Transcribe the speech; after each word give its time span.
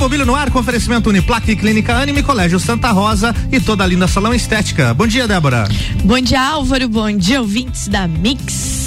Bombilho 0.00 0.24
no 0.24 0.34
ar 0.34 0.50
com 0.50 0.58
oferecimento 0.58 1.10
Uniplaque, 1.10 1.54
Clínica 1.54 1.94
Anime, 1.94 2.22
Colégio 2.22 2.58
Santa 2.58 2.90
Rosa 2.90 3.36
e 3.52 3.60
toda 3.60 3.84
a 3.84 3.86
linda 3.86 4.08
salão 4.08 4.32
estética. 4.32 4.94
Bom 4.94 5.06
dia, 5.06 5.28
Débora. 5.28 5.68
Bom 6.02 6.18
dia, 6.18 6.40
Álvaro. 6.40 6.88
Bom 6.88 7.14
dia, 7.14 7.38
ouvintes 7.38 7.86
da 7.86 8.08
Mix 8.08 8.79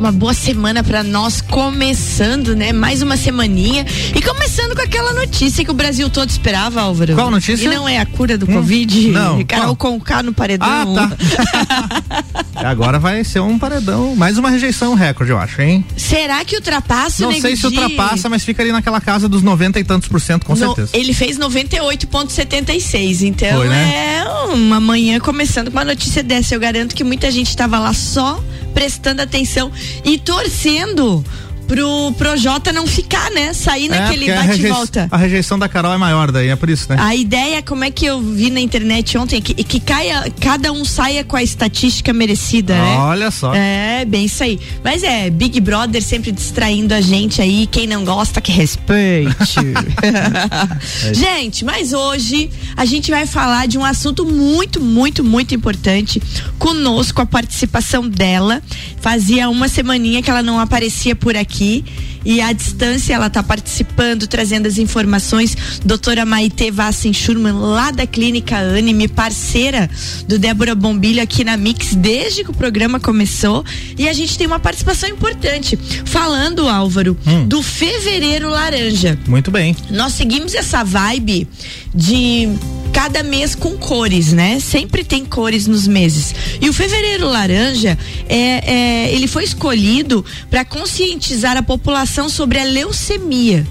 uma 0.00 0.10
boa 0.10 0.32
semana 0.32 0.82
para 0.82 1.02
nós, 1.02 1.42
começando, 1.42 2.56
né? 2.56 2.72
Mais 2.72 3.02
uma 3.02 3.18
semaninha 3.18 3.84
e 4.16 4.22
começando 4.22 4.74
com 4.74 4.80
aquela 4.80 5.12
notícia 5.12 5.62
que 5.62 5.70
o 5.70 5.74
Brasil 5.74 6.08
todo 6.08 6.30
esperava, 6.30 6.80
Álvaro. 6.80 7.14
Qual 7.14 7.30
notícia? 7.30 7.66
E 7.66 7.68
não 7.68 7.86
é 7.86 7.98
a 7.98 8.06
cura 8.06 8.38
do 8.38 8.50
hum, 8.50 8.54
Covid? 8.54 9.08
Não. 9.08 9.44
Carol 9.44 9.76
com 9.76 10.00
K 10.00 10.22
no 10.22 10.32
paredão. 10.32 10.96
Ah, 10.96 11.10
tá. 11.10 12.30
Agora 12.70 12.98
vai 12.98 13.22
ser 13.24 13.40
um 13.40 13.58
paredão, 13.58 14.16
mais 14.16 14.38
uma 14.38 14.48
rejeição 14.48 14.94
recorde, 14.94 15.32
eu 15.32 15.38
acho, 15.38 15.60
hein? 15.60 15.84
Será 15.98 16.42
que 16.46 16.56
ultrapassa 16.56 17.22
Não 17.22 17.38
sei 17.38 17.54
se 17.54 17.66
ultrapassa, 17.66 18.28
mas 18.28 18.42
fica 18.42 18.62
ali 18.62 18.72
naquela 18.72 19.02
casa 19.02 19.28
dos 19.28 19.42
90 19.42 19.80
e 19.80 19.84
tantos 19.84 20.08
por 20.08 20.20
cento, 20.20 20.46
com 20.46 20.54
no, 20.54 20.58
certeza. 20.58 20.90
Ele 20.94 21.12
fez 21.12 21.38
98,76, 21.38 23.20
então 23.22 23.58
Foi, 23.58 23.68
né? 23.68 24.16
é 24.18 24.24
uma 24.54 24.80
manhã 24.80 25.20
começando 25.20 25.70
com 25.70 25.76
uma 25.76 25.84
notícia 25.84 26.22
dessa. 26.22 26.54
Eu 26.54 26.60
garanto 26.60 26.94
que 26.94 27.04
muita 27.04 27.30
gente 27.30 27.48
estava 27.48 27.78
lá 27.78 27.92
só 27.92 28.42
prestando 28.74 29.22
atenção 29.22 29.70
e 30.04 30.18
torcendo 30.18 31.24
pro 31.70 32.12
Projota 32.18 32.72
não 32.72 32.84
ficar, 32.84 33.30
né? 33.30 33.52
Sair 33.52 33.86
é, 33.86 34.00
naquele 34.00 34.34
bate 34.34 34.66
volta. 34.66 35.06
A 35.08 35.16
rejeição 35.16 35.56
da 35.56 35.68
Carol 35.68 35.94
é 35.94 35.96
maior 35.96 36.32
daí, 36.32 36.48
é 36.48 36.56
por 36.56 36.68
isso, 36.68 36.88
né? 36.88 36.96
A 36.98 37.14
ideia, 37.14 37.62
como 37.62 37.84
é 37.84 37.92
que 37.92 38.04
eu 38.04 38.20
vi 38.20 38.50
na 38.50 38.58
internet 38.58 39.16
ontem, 39.16 39.40
que, 39.40 39.54
que 39.54 39.78
caia, 39.78 40.24
cada 40.40 40.72
um 40.72 40.84
saia 40.84 41.22
com 41.22 41.36
a 41.36 41.42
estatística 41.44 42.12
merecida, 42.12 42.74
né? 42.74 42.96
Olha 42.98 43.30
só. 43.30 43.54
É, 43.54 44.04
bem 44.04 44.24
isso 44.24 44.42
aí. 44.42 44.58
Mas 44.82 45.04
é, 45.04 45.30
Big 45.30 45.60
Brother 45.60 46.02
sempre 46.02 46.32
distraindo 46.32 46.92
a 46.92 47.00
gente 47.00 47.40
aí, 47.40 47.68
quem 47.70 47.86
não 47.86 48.04
gosta 48.04 48.40
que 48.40 48.50
respeite. 48.50 49.60
é. 49.60 51.14
Gente, 51.14 51.64
mas 51.64 51.92
hoje 51.92 52.50
a 52.76 52.84
gente 52.84 53.10
vai 53.10 53.26
falar 53.26 53.68
de 53.68 53.78
um 53.78 53.84
assunto 53.84 54.26
muito, 54.26 54.80
muito, 54.80 55.22
muito 55.22 55.54
importante 55.54 56.20
conosco, 56.58 57.22
a 57.22 57.26
participação 57.26 58.08
dela. 58.08 58.60
Fazia 59.00 59.48
uma 59.48 59.68
semaninha 59.68 60.20
que 60.20 60.30
ela 60.30 60.42
não 60.42 60.58
aparecia 60.58 61.14
por 61.14 61.36
aqui 61.36 61.59
aqui 61.60 61.84
e 62.24 62.40
à 62.40 62.52
distância 62.52 63.14
ela 63.14 63.26
está 63.26 63.42
participando, 63.42 64.26
trazendo 64.26 64.66
as 64.66 64.78
informações. 64.78 65.56
Doutora 65.84 66.24
Maite 66.24 66.70
Vassen 66.70 67.12
Schurman, 67.12 67.52
lá 67.52 67.90
da 67.90 68.06
Clínica 68.06 68.56
Anime, 68.56 69.08
parceira 69.08 69.88
do 70.26 70.38
Débora 70.38 70.74
Bombilho 70.74 71.22
aqui 71.22 71.44
na 71.44 71.56
Mix 71.56 71.94
desde 71.94 72.44
que 72.44 72.50
o 72.50 72.54
programa 72.54 73.00
começou. 73.00 73.64
E 73.98 74.08
a 74.08 74.12
gente 74.12 74.36
tem 74.36 74.46
uma 74.46 74.58
participação 74.58 75.08
importante. 75.08 75.78
Falando, 76.04 76.68
Álvaro, 76.68 77.16
hum. 77.26 77.46
do 77.46 77.62
Fevereiro 77.62 78.50
Laranja. 78.50 79.18
Muito 79.26 79.50
bem. 79.50 79.74
Nós 79.90 80.12
seguimos 80.14 80.54
essa 80.54 80.84
vibe 80.84 81.48
de 81.94 82.48
cada 82.92 83.22
mês 83.22 83.54
com 83.54 83.76
cores, 83.76 84.32
né? 84.32 84.60
Sempre 84.60 85.04
tem 85.04 85.24
cores 85.24 85.66
nos 85.66 85.86
meses. 85.86 86.34
E 86.60 86.68
o 86.68 86.72
fevereiro 86.72 87.26
laranja 87.28 87.98
é, 88.28 89.06
é 89.08 89.14
ele 89.14 89.26
foi 89.26 89.44
escolhido 89.44 90.24
para 90.48 90.64
conscientizar 90.64 91.56
a 91.56 91.62
população 91.62 92.28
sobre 92.28 92.58
a 92.58 92.64
leucemia. 92.64 93.66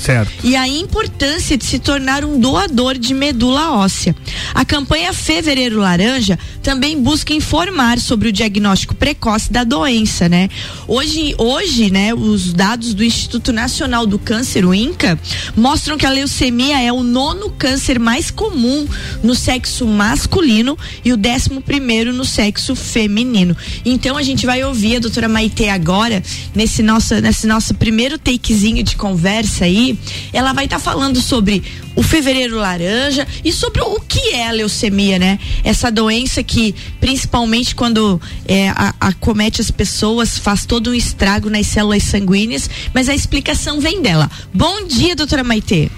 Certo. 0.00 0.32
E 0.42 0.56
a 0.56 0.66
importância 0.66 1.58
de 1.58 1.64
se 1.64 1.78
tornar 1.78 2.24
um 2.24 2.40
doador 2.40 2.96
de 2.96 3.12
medula 3.12 3.72
óssea. 3.72 4.16
A 4.54 4.64
campanha 4.64 5.12
Fevereiro 5.12 5.78
Laranja 5.78 6.38
também 6.62 7.00
busca 7.00 7.34
informar 7.34 7.98
sobre 7.98 8.28
o 8.28 8.32
diagnóstico 8.32 8.94
precoce 8.94 9.52
da 9.52 9.62
doença, 9.62 10.28
né? 10.28 10.48
Hoje, 10.88 11.34
hoje, 11.36 11.90
né, 11.90 12.14
os 12.14 12.52
dados 12.52 12.94
do 12.94 13.04
Instituto 13.04 13.52
Nacional 13.52 14.06
do 14.06 14.18
Câncer, 14.18 14.64
o 14.64 14.74
INCA, 14.74 15.18
mostram 15.54 15.98
que 15.98 16.06
a 16.06 16.10
leucemia 16.10 16.80
é 16.80 16.90
o 16.90 17.02
nono 17.02 17.50
câncer 17.50 17.98
mais 17.98 18.30
comum 18.30 18.86
no 19.22 19.34
sexo 19.34 19.86
masculino 19.86 20.78
e 21.04 21.12
o 21.12 21.16
décimo 21.16 21.60
primeiro 21.60 22.12
no 22.12 22.24
sexo 22.24 22.74
feminino. 22.74 23.54
Então 23.84 24.16
a 24.16 24.22
gente 24.22 24.46
vai 24.46 24.64
ouvir 24.64 24.96
a 24.96 25.00
doutora 25.00 25.28
Maite 25.28 25.68
agora, 25.68 26.22
nesse 26.54 26.82
nosso, 26.82 27.14
nesse 27.20 27.46
nosso 27.46 27.74
primeiro 27.74 28.18
takezinho 28.18 28.82
de 28.82 28.96
conversa 28.96 29.66
aí, 29.66 29.89
ela 30.32 30.52
vai 30.52 30.64
estar 30.64 30.78
tá 30.78 30.82
falando 30.82 31.20
sobre 31.20 31.62
o 31.96 32.02
fevereiro 32.02 32.56
laranja 32.56 33.26
e 33.44 33.52
sobre 33.52 33.80
o 33.82 34.00
que 34.00 34.34
é 34.34 34.48
a 34.48 34.52
leucemia, 34.52 35.18
né? 35.18 35.38
Essa 35.62 35.90
doença 35.90 36.42
que, 36.42 36.74
principalmente 37.00 37.74
quando 37.74 38.20
é, 38.46 38.70
a, 38.70 38.94
acomete 39.00 39.60
as 39.60 39.70
pessoas, 39.70 40.38
faz 40.38 40.64
todo 40.64 40.90
um 40.90 40.94
estrago 40.94 41.50
nas 41.50 41.66
células 41.66 42.04
sanguíneas, 42.04 42.70
mas 42.94 43.08
a 43.08 43.14
explicação 43.14 43.80
vem 43.80 44.00
dela. 44.02 44.30
Bom 44.52 44.86
dia, 44.86 45.14
doutora 45.14 45.44
Maitê. 45.44 45.90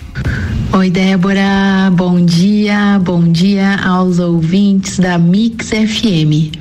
Oi, 0.72 0.90
Débora. 0.90 1.90
Bom 1.92 2.24
dia, 2.24 2.98
bom 2.98 3.30
dia 3.30 3.76
aos 3.76 4.18
ouvintes 4.18 4.98
da 4.98 5.18
Mix 5.18 5.68
FM. 5.68 6.56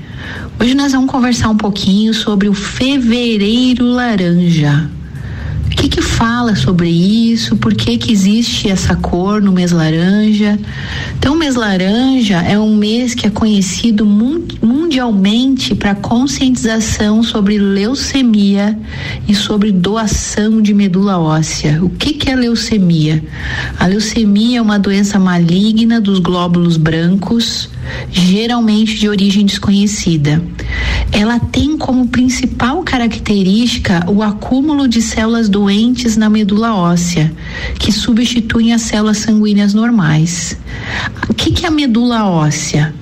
Hoje 0.59 0.75
nós 0.75 0.91
vamos 0.91 1.09
conversar 1.09 1.49
um 1.49 1.57
pouquinho 1.57 2.13
sobre 2.13 2.47
o 2.47 2.53
fevereiro 2.53 3.85
laranja. 3.85 4.89
Que 5.91 6.01
fala 6.01 6.55
sobre 6.55 6.89
isso? 6.89 7.57
Por 7.57 7.75
que, 7.75 7.97
que 7.97 8.13
existe 8.13 8.69
essa 8.69 8.95
cor 8.95 9.41
no 9.41 9.51
mês 9.51 9.73
laranja? 9.73 10.57
Então, 11.19 11.33
o 11.33 11.37
mês 11.37 11.55
laranja 11.55 12.37
é 12.37 12.57
um 12.57 12.77
mês 12.77 13.13
que 13.13 13.27
é 13.27 13.29
conhecido 13.29 14.05
mundialmente 14.05 15.75
para 15.75 15.93
conscientização 15.93 17.21
sobre 17.21 17.57
leucemia 17.57 18.79
e 19.27 19.35
sobre 19.35 19.69
doação 19.73 20.61
de 20.61 20.73
medula 20.73 21.19
óssea. 21.19 21.83
O 21.83 21.89
que, 21.89 22.13
que 22.13 22.29
é 22.29 22.37
leucemia? 22.37 23.21
A 23.77 23.85
leucemia 23.85 24.59
é 24.59 24.61
uma 24.61 24.79
doença 24.79 25.19
maligna 25.19 25.99
dos 25.99 26.19
glóbulos 26.19 26.77
brancos 26.77 27.69
geralmente 28.09 28.95
de 28.95 29.09
origem 29.09 29.45
desconhecida. 29.45 30.41
Ela 31.11 31.39
tem 31.39 31.77
como 31.77 32.07
principal 32.07 32.83
característica 32.83 34.05
o 34.09 34.21
acúmulo 34.21 34.87
de 34.87 35.01
células 35.01 35.49
doentes 35.49 36.15
na 36.15 36.29
medula 36.29 36.75
óssea, 36.75 37.31
que 37.79 37.91
substituem 37.91 38.73
as 38.73 38.81
células 38.81 39.17
sanguíneas 39.17 39.73
normais. 39.73 40.57
O 41.29 41.33
que, 41.33 41.51
que 41.51 41.65
é 41.65 41.67
a 41.67 41.71
medula 41.71 42.25
óssea? 42.25 42.93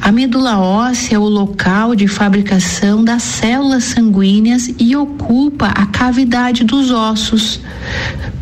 A 0.00 0.12
medula 0.12 0.58
óssea 0.58 1.16
é 1.16 1.18
o 1.18 1.28
local 1.28 1.94
de 1.94 2.06
fabricação 2.06 3.02
das 3.02 3.22
células 3.22 3.84
sanguíneas 3.84 4.70
e 4.78 4.94
ocupa 4.94 5.66
a 5.66 5.86
cavidade 5.86 6.64
dos 6.64 6.90
ossos, 6.90 7.60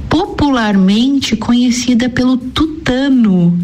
popularmente 0.09 1.37
conhecida 1.37 2.09
pelo 2.09 2.37
tutano 2.37 3.59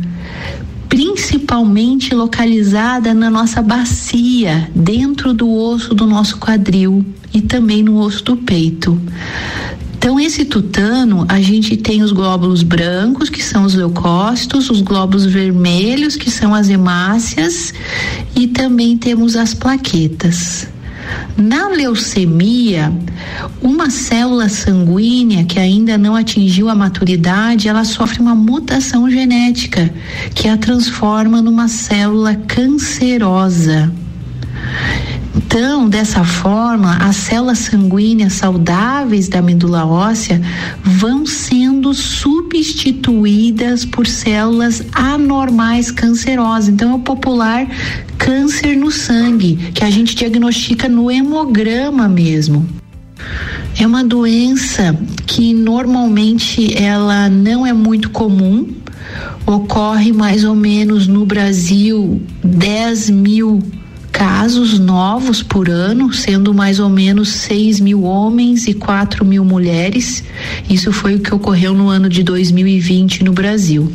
principalmente 0.93 2.15
localizada 2.15 3.15
na 3.15 3.31
nossa 3.31 3.63
bacia, 3.63 4.71
dentro 4.75 5.33
do 5.33 5.51
osso 5.51 5.95
do 5.95 6.07
nosso 6.07 6.37
quadril 6.37 7.03
e 7.33 7.41
também 7.41 7.83
no 7.83 7.97
osso 7.97 8.23
do 8.23 8.37
peito. 8.37 9.01
Então, 9.97 10.21
esse 10.21 10.45
tutano, 10.45 11.25
a 11.31 11.41
gente 11.41 11.79
tem 11.79 12.03
os 12.03 12.13
glóbulos 12.13 12.63
brancos, 12.63 13.31
que 13.31 13.43
são 13.43 13.65
os 13.65 13.73
leucócitos, 13.73 14.69
os 14.69 14.83
glóbulos 14.83 15.25
vermelhos, 15.25 16.15
que 16.15 16.31
são 16.31 16.55
as 16.55 16.69
hemácias, 16.69 17.73
e 18.37 18.47
também 18.47 18.99
temos 18.99 19.35
as 19.35 19.55
plaquetas. 19.55 20.69
Na 21.37 21.69
leucemia, 21.69 22.93
uma 23.61 23.91
célula 23.91 24.49
sanguínea 24.49 25.45
que 25.45 25.59
ainda 25.59 25.97
não 25.97 26.15
atingiu 26.15 26.69
a 26.69 26.75
maturidade, 26.75 27.69
ela 27.69 27.85
sofre 27.85 28.21
uma 28.21 28.35
mutação 28.35 29.11
genética 29.11 29.93
que 30.35 30.49
a 30.49 30.57
transforma 30.57 31.41
numa 31.41 31.69
célula 31.69 32.35
cancerosa. 32.35 33.93
Então, 35.35 35.89
dessa 35.89 36.25
forma, 36.25 36.97
as 36.97 37.17
células 37.17 37.59
sanguíneas 37.59 38.35
saudáveis 38.35 39.29
da 39.29 39.41
medula 39.41 39.85
óssea 39.87 40.41
vão 40.83 41.27
sendo 41.27 41.93
substituídas 41.95 43.85
por 43.85 44.07
células 44.07 44.83
anormais 44.93 45.91
cancerosas. 45.91 46.69
Então, 46.69 46.93
é 46.93 46.95
o 46.95 46.99
popular 46.99 47.67
câncer 48.23 48.77
no 48.77 48.89
sangue, 48.89 49.57
que 49.75 49.83
a 49.83 49.91
gente 49.91 50.15
diagnostica 50.15 50.89
no 50.89 51.11
hemograma 51.11 52.09
mesmo. 52.09 52.65
É 53.77 53.85
uma 53.85 54.05
doença 54.05 54.97
que 55.27 55.53
normalmente 55.53 56.73
ela 56.81 57.29
não 57.29 57.67
é 57.67 57.73
muito 57.73 58.11
comum, 58.11 58.69
ocorre 59.45 60.13
mais 60.13 60.45
ou 60.45 60.55
menos 60.55 61.09
no 61.09 61.27
Brasil 61.27 62.23
10 62.45 63.11
mil 63.11 63.61
casos 64.13 64.79
novos 64.79 65.43
por 65.43 65.69
ano, 65.69 66.13
sendo 66.13 66.55
mais 66.55 66.79
ou 66.79 66.89
menos 66.89 67.29
6 67.31 67.81
mil 67.81 68.05
homens 68.05 68.69
e 68.69 68.75
4 68.75 69.25
mil 69.25 69.45
mulheres. 69.45 70.23
Isso 70.71 70.93
foi 70.93 71.17
o 71.17 71.21
que 71.21 71.35
ocorreu 71.35 71.75
no 71.75 71.89
ano 71.89 72.09
de 72.09 72.23
2020 72.23 73.25
no 73.25 73.33
Brasil. 73.33 73.91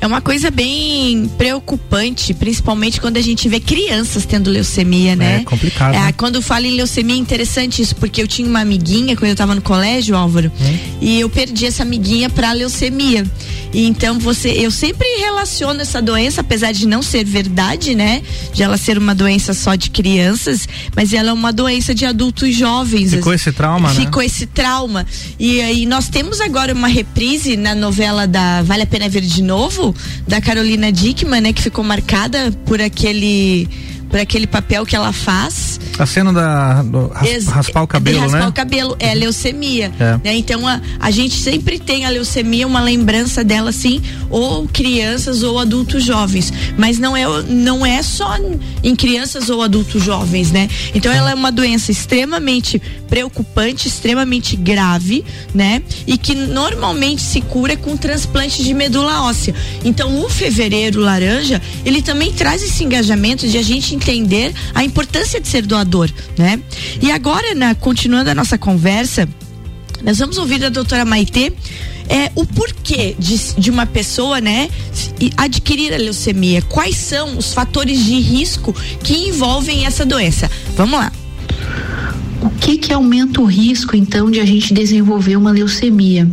É 0.00 0.06
uma 0.06 0.20
coisa 0.20 0.50
bem 0.50 1.30
preocupante, 1.36 2.32
principalmente 2.32 3.00
quando 3.00 3.18
a 3.18 3.20
gente 3.20 3.48
vê 3.48 3.60
crianças 3.60 4.24
tendo 4.24 4.50
leucemia, 4.50 5.14
né? 5.14 5.40
É 5.40 5.44
complicado. 5.44 5.94
É, 5.94 5.98
né? 5.98 6.12
Quando 6.12 6.40
fala 6.40 6.66
em 6.66 6.74
leucemia, 6.74 7.14
é 7.14 7.18
interessante 7.18 7.82
isso, 7.82 7.94
porque 7.96 8.22
eu 8.22 8.26
tinha 8.26 8.48
uma 8.48 8.60
amiguinha 8.60 9.14
quando 9.14 9.28
eu 9.28 9.32
estava 9.32 9.54
no 9.54 9.60
colégio, 9.60 10.16
Álvaro, 10.16 10.50
hum. 10.60 10.78
e 11.00 11.20
eu 11.20 11.28
perdi 11.28 11.66
essa 11.66 11.82
amiguinha 11.82 12.30
para 12.30 12.52
leucemia. 12.52 13.24
E 13.72 13.86
então 13.86 14.18
você, 14.18 14.50
eu 14.50 14.70
sempre 14.70 15.06
relaciono 15.18 15.80
essa 15.80 16.02
doença, 16.02 16.40
apesar 16.40 16.72
de 16.72 16.86
não 16.86 17.02
ser 17.02 17.24
verdade, 17.24 17.94
né? 17.94 18.22
De 18.52 18.62
ela 18.62 18.76
ser 18.76 18.98
uma 18.98 19.14
doença 19.14 19.54
só 19.54 19.74
de 19.74 19.90
crianças, 19.90 20.68
mas 20.94 21.12
ela 21.12 21.30
é 21.30 21.32
uma 21.32 21.52
doença 21.52 21.94
de 21.94 22.04
adultos 22.04 22.54
jovens. 22.54 23.12
Ficou 23.12 23.32
esse 23.32 23.52
trauma, 23.52 23.88
né? 23.88 23.94
Ficou 23.94 24.22
esse 24.22 24.46
trauma. 24.46 25.06
E 25.38 25.60
aí 25.60 25.86
nós 25.86 26.08
temos 26.08 26.40
agora 26.40 26.72
uma 26.72 26.88
reprise 26.88 27.56
na 27.56 27.74
novela 27.74 28.26
da 28.26 28.62
Vale 28.62 28.82
a 28.82 28.86
Pena 28.86 29.08
Ver 29.08 29.22
de 29.22 29.42
Novo, 29.42 29.89
da 30.26 30.40
Carolina 30.40 30.90
Dickman, 30.90 31.40
né? 31.40 31.52
Que 31.52 31.62
ficou 31.62 31.84
marcada 31.84 32.52
por 32.64 32.80
aquele 32.80 33.68
por 34.10 34.18
aquele 34.18 34.46
papel 34.46 34.84
que 34.84 34.96
ela 34.96 35.12
faz. 35.12 35.78
A 35.98 36.04
cena 36.04 36.32
da 36.32 36.84
Ex 37.22 37.46
raspar 37.46 37.82
o 37.82 37.86
cabelo, 37.86 38.16
de 38.16 38.22
raspar 38.22 38.40
né? 38.40 38.48
o 38.48 38.52
cabelo 38.52 38.96
é 38.98 39.14
leucemia, 39.14 39.92
é. 39.98 40.18
Né? 40.24 40.36
Então 40.36 40.66
a, 40.66 40.80
a 40.98 41.10
gente 41.10 41.34
sempre 41.34 41.78
tem 41.78 42.04
a 42.04 42.10
leucemia 42.10 42.66
uma 42.66 42.80
lembrança 42.80 43.44
dela 43.44 43.70
assim, 43.70 44.02
ou 44.28 44.66
crianças 44.68 45.42
ou 45.42 45.58
adultos 45.58 46.04
jovens, 46.04 46.52
mas 46.76 46.98
não 46.98 47.16
é 47.16 47.24
não 47.48 47.86
é 47.86 48.02
só 48.02 48.36
em 48.82 48.96
crianças 48.96 49.48
ou 49.48 49.62
adultos 49.62 50.02
jovens, 50.02 50.50
né? 50.50 50.68
Então 50.94 51.12
ela 51.12 51.30
é 51.30 51.34
uma 51.34 51.52
doença 51.52 51.92
extremamente 51.92 52.80
preocupante, 53.08 53.88
extremamente 53.88 54.56
grave, 54.56 55.24
né? 55.54 55.82
E 56.06 56.16
que 56.16 56.34
normalmente 56.34 57.22
se 57.22 57.40
cura 57.40 57.76
com 57.76 57.96
transplante 57.96 58.64
de 58.64 58.72
medula 58.74 59.22
óssea. 59.22 59.54
Então 59.84 60.24
o 60.24 60.28
fevereiro 60.28 61.00
laranja, 61.00 61.60
ele 61.84 62.02
também 62.02 62.32
traz 62.32 62.62
esse 62.62 62.82
engajamento 62.82 63.46
de 63.46 63.58
a 63.58 63.62
gente 63.62 63.94
entender 64.00 64.54
a 64.74 64.82
importância 64.82 65.40
de 65.40 65.48
ser 65.48 65.66
doador, 65.66 66.10
né? 66.38 66.60
E 67.00 67.10
agora, 67.10 67.54
na, 67.54 67.74
continuando 67.74 68.30
a 68.30 68.34
nossa 68.34 68.56
conversa, 68.56 69.28
nós 70.02 70.18
vamos 70.18 70.38
ouvir 70.38 70.58
da 70.58 70.68
doutora 70.68 71.04
Maitê 71.04 71.52
é, 72.08 72.32
o 72.34 72.44
porquê 72.44 73.14
de, 73.18 73.54
de 73.56 73.70
uma 73.70 73.86
pessoa, 73.86 74.40
né, 74.40 74.68
adquirir 75.36 75.94
a 75.94 75.96
leucemia. 75.96 76.62
Quais 76.62 76.96
são 76.96 77.38
os 77.38 77.52
fatores 77.52 78.04
de 78.04 78.18
risco 78.18 78.74
que 79.04 79.28
envolvem 79.28 79.86
essa 79.86 80.04
doença? 80.04 80.50
Vamos 80.76 80.98
lá 80.98 81.12
o 82.42 82.48
que 82.48 82.78
que 82.78 82.92
aumenta 82.92 83.40
o 83.40 83.44
risco 83.44 83.94
então 83.94 84.30
de 84.30 84.40
a 84.40 84.46
gente 84.46 84.72
desenvolver 84.72 85.36
uma 85.36 85.50
leucemia? 85.50 86.26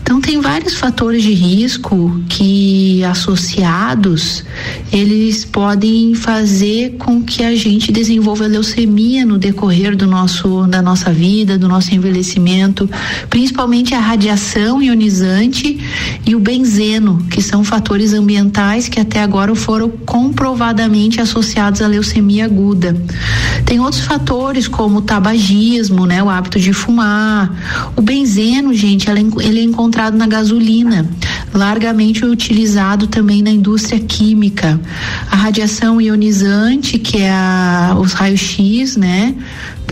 Então 0.00 0.20
tem 0.20 0.40
vários 0.40 0.74
fatores 0.74 1.22
de 1.22 1.32
risco 1.32 2.22
que 2.28 3.02
associados 3.04 4.44
eles 4.92 5.44
podem 5.44 6.14
fazer 6.14 6.96
com 6.98 7.22
que 7.22 7.42
a 7.42 7.56
gente 7.56 7.90
desenvolva 7.90 8.46
leucemia 8.46 9.26
no 9.26 9.36
decorrer 9.36 9.96
do 9.96 10.06
nosso 10.06 10.66
da 10.66 10.80
nossa 10.80 11.12
vida, 11.12 11.58
do 11.58 11.68
nosso 11.68 11.94
envelhecimento, 11.94 12.88
principalmente 13.28 13.94
a 13.94 14.00
radiação 14.00 14.82
ionizante 14.82 15.78
e 16.24 16.36
o 16.36 16.40
benzeno, 16.40 17.24
que 17.30 17.42
são 17.42 17.64
fatores 17.64 18.12
ambientais 18.12 18.88
que 18.88 19.00
até 19.00 19.20
agora 19.20 19.54
foram 19.54 19.88
comprovadamente 19.90 21.20
associados 21.20 21.82
à 21.82 21.86
leucemia 21.86 22.44
aguda. 22.44 22.96
Tem 23.66 23.80
outros 23.80 24.02
fatores 24.02 24.68
como 24.68 24.98
o 24.98 25.02
tabagismo 25.02 25.31
tabagismo, 25.32 26.06
né? 26.06 26.22
O 26.22 26.28
hábito 26.28 26.58
de 26.60 26.72
fumar. 26.72 27.50
O 27.96 28.02
benzeno, 28.02 28.74
gente, 28.74 29.10
é 29.10 29.12
ele 29.12 29.60
é 29.60 29.62
encontrado 29.62 30.16
na 30.16 30.26
gasolina, 30.26 31.08
largamente 31.52 32.24
utilizado 32.24 33.06
também 33.06 33.42
na 33.42 33.50
indústria 33.50 33.98
química. 33.98 34.80
A 35.30 35.36
radiação 35.36 36.00
ionizante, 36.00 36.98
que 36.98 37.18
é 37.18 37.30
a, 37.30 37.96
os 37.98 38.12
raios-x, 38.12 38.96
né? 38.96 39.34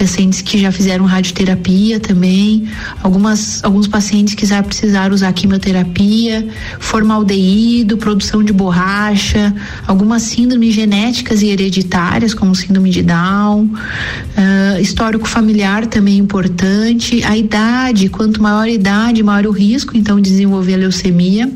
pacientes 0.00 0.40
que 0.40 0.56
já 0.56 0.72
fizeram 0.72 1.04
radioterapia 1.04 2.00
também, 2.00 2.66
algumas, 3.02 3.62
alguns 3.62 3.86
pacientes 3.86 4.32
que 4.32 4.46
já 4.46 4.62
precisaram 4.62 5.14
usar 5.14 5.30
quimioterapia, 5.34 6.48
formaldeído, 6.78 7.98
produção 7.98 8.42
de 8.42 8.50
borracha, 8.50 9.54
algumas 9.86 10.22
síndromes 10.22 10.74
genéticas 10.74 11.42
e 11.42 11.48
hereditárias, 11.48 12.32
como 12.32 12.54
síndrome 12.54 12.88
de 12.88 13.02
Down, 13.02 13.64
uh, 13.66 14.80
histórico 14.80 15.28
familiar 15.30 15.86
também 15.86 16.14
é 16.14 16.18
importante, 16.18 17.22
a 17.24 17.36
idade, 17.36 18.08
quanto 18.08 18.42
maior 18.42 18.64
a 18.64 18.70
idade, 18.70 19.22
maior 19.22 19.46
o 19.46 19.50
risco, 19.50 19.96
então, 19.96 20.20
de 20.20 20.28
desenvolver 20.28 20.74
a 20.74 20.78
leucemia, 20.78 21.50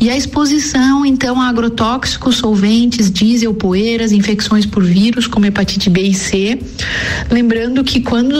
e 0.00 0.08
a 0.08 0.16
exposição, 0.16 1.04
então, 1.04 1.40
a 1.40 1.48
agrotóxicos, 1.48 2.36
solventes, 2.36 3.10
diesel, 3.10 3.52
poeiras, 3.52 4.12
infecções 4.12 4.64
por 4.64 4.82
vírus, 4.82 5.26
como 5.26 5.46
hepatite 5.46 5.90
B 5.90 6.02
e 6.02 6.14
C, 6.14 6.58
lembrando 7.30 7.82
que 7.82 8.00
quando 8.00 8.34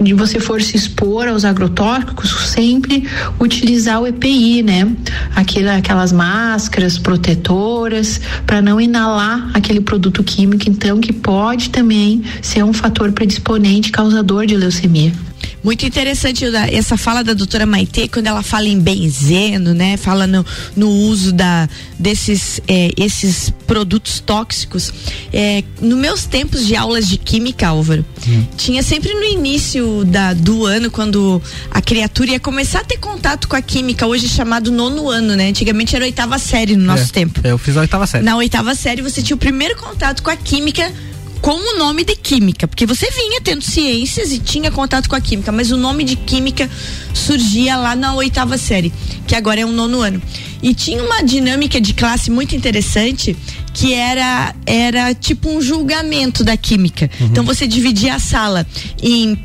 de 0.00 0.14
você 0.14 0.38
for 0.38 0.60
se 0.62 0.76
expor 0.76 1.28
aos 1.28 1.44
agrotóxicos, 1.44 2.50
sempre 2.50 3.08
utilizar 3.40 4.00
o 4.00 4.06
EPI, 4.06 4.62
né? 4.62 4.88
Aquilo, 5.34 5.70
aquelas 5.70 6.12
máscaras 6.12 6.98
protetoras 6.98 8.20
para 8.46 8.60
não 8.60 8.80
inalar 8.80 9.50
aquele 9.54 9.80
produto 9.80 10.22
químico, 10.22 10.68
então 10.68 11.00
que 11.00 11.12
pode 11.12 11.70
também 11.70 12.22
ser 12.42 12.62
um 12.64 12.72
fator 12.72 13.12
predisponente 13.12 13.90
causador 13.90 14.46
de 14.46 14.56
leucemia. 14.56 15.25
Muito 15.66 15.84
interessante 15.84 16.44
essa 16.70 16.96
fala 16.96 17.24
da 17.24 17.34
doutora 17.34 17.66
Maite, 17.66 18.06
quando 18.06 18.28
ela 18.28 18.40
fala 18.40 18.68
em 18.68 18.78
benzeno, 18.78 19.74
né? 19.74 19.96
Fala 19.96 20.24
no, 20.24 20.46
no 20.76 20.88
uso 20.88 21.32
da, 21.32 21.68
desses 21.98 22.60
é, 22.68 22.92
esses 22.96 23.52
produtos 23.66 24.20
tóxicos. 24.20 24.94
É, 25.32 25.64
no 25.80 25.96
meus 25.96 26.24
tempos 26.24 26.64
de 26.64 26.76
aulas 26.76 27.08
de 27.08 27.18
química, 27.18 27.66
Álvaro, 27.66 28.06
hum. 28.28 28.46
tinha 28.56 28.80
sempre 28.80 29.12
no 29.12 29.24
início 29.24 30.04
da, 30.04 30.34
do 30.34 30.64
ano, 30.64 30.88
quando 30.88 31.42
a 31.68 31.82
criatura 31.82 32.30
ia 32.30 32.38
começar 32.38 32.82
a 32.82 32.84
ter 32.84 32.98
contato 32.98 33.48
com 33.48 33.56
a 33.56 33.60
química, 33.60 34.06
hoje 34.06 34.28
chamado 34.28 34.70
nono 34.70 35.10
ano, 35.10 35.34
né? 35.34 35.48
Antigamente 35.48 35.96
era 35.96 36.04
oitava 36.04 36.38
série 36.38 36.76
no 36.76 36.84
nosso 36.84 37.10
é, 37.10 37.12
tempo. 37.12 37.40
Eu 37.42 37.58
fiz 37.58 37.76
a 37.76 37.80
oitava 37.80 38.06
série. 38.06 38.24
Na 38.24 38.36
oitava 38.36 38.72
série 38.76 39.02
você 39.02 39.20
tinha 39.20 39.34
o 39.34 39.38
primeiro 39.38 39.74
contato 39.76 40.22
com 40.22 40.30
a 40.30 40.36
química 40.36 40.92
com 41.40 41.52
o 41.52 41.78
nome 41.78 42.04
de 42.04 42.16
química, 42.16 42.66
porque 42.66 42.86
você 42.86 43.10
vinha 43.10 43.40
tendo 43.40 43.62
ciências 43.62 44.32
e 44.32 44.38
tinha 44.38 44.70
contato 44.70 45.08
com 45.08 45.16
a 45.16 45.20
química, 45.20 45.52
mas 45.52 45.70
o 45.70 45.76
nome 45.76 46.04
de 46.04 46.16
química 46.16 46.68
surgia 47.14 47.76
lá 47.76 47.94
na 47.94 48.14
oitava 48.14 48.58
série, 48.58 48.92
que 49.26 49.34
agora 49.34 49.60
é 49.60 49.66
um 49.66 49.72
nono 49.72 50.00
ano. 50.00 50.20
E 50.62 50.74
tinha 50.74 51.02
uma 51.02 51.22
dinâmica 51.22 51.80
de 51.80 51.94
classe 51.94 52.30
muito 52.30 52.56
interessante 52.56 53.36
que 53.76 53.92
era 53.92 54.54
era 54.64 55.14
tipo 55.14 55.50
um 55.50 55.60
julgamento 55.60 56.42
da 56.42 56.56
química. 56.56 57.10
Uhum. 57.20 57.26
Então 57.26 57.44
você 57.44 57.66
dividia 57.66 58.14
a 58.14 58.18
sala 58.18 58.66
em 59.02 59.38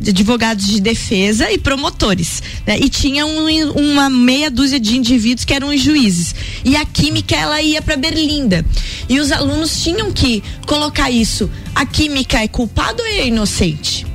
advogados 0.00 0.66
de 0.66 0.80
defesa 0.80 1.52
e 1.52 1.58
promotores, 1.58 2.42
né? 2.66 2.78
E 2.78 2.88
tinha 2.88 3.26
um, 3.26 3.72
uma 3.72 4.08
meia 4.08 4.50
dúzia 4.50 4.80
de 4.80 4.96
indivíduos 4.96 5.44
que 5.44 5.52
eram 5.52 5.68
os 5.68 5.82
juízes. 5.82 6.34
E 6.64 6.74
a 6.76 6.84
química 6.86 7.36
ela 7.36 7.60
ia 7.60 7.82
para 7.82 7.94
Berlinda. 7.94 8.64
E 9.06 9.20
os 9.20 9.30
alunos 9.30 9.82
tinham 9.82 10.10
que 10.10 10.42
colocar 10.66 11.10
isso. 11.10 11.50
A 11.74 11.84
química 11.84 12.38
é 12.42 12.48
culpada 12.48 13.02
ou 13.02 13.06
é 13.06 13.26
inocente? 13.26 14.06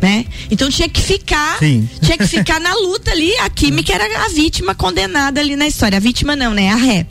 né? 0.00 0.24
Então 0.50 0.70
tinha 0.70 0.88
que 0.88 0.98
ficar, 0.98 1.58
Sim. 1.58 1.86
tinha 2.00 2.16
que 2.16 2.26
ficar 2.26 2.58
na 2.58 2.74
luta 2.74 3.10
ali. 3.10 3.36
A 3.40 3.50
química 3.50 3.92
era 3.92 4.24
a 4.24 4.28
vítima 4.30 4.74
condenada 4.74 5.42
ali 5.42 5.56
na 5.56 5.66
história. 5.66 5.98
A 5.98 6.00
vítima 6.00 6.34
não, 6.34 6.54
né? 6.54 6.70
A 6.70 6.76
ré. 6.76 7.06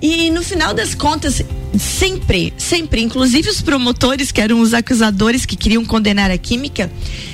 E 0.00 0.30
no 0.30 0.42
final 0.42 0.74
das 0.74 0.94
contas, 0.94 1.42
sempre, 1.78 2.52
sempre, 2.56 3.02
inclusive 3.02 3.48
os 3.48 3.60
promotores, 3.60 4.30
que 4.30 4.40
eram 4.40 4.60
os 4.60 4.74
acusadores 4.74 5.44
que 5.46 5.56
queriam 5.56 5.84
condenar 5.84 6.30
a 6.30 6.38
química, 6.38 6.90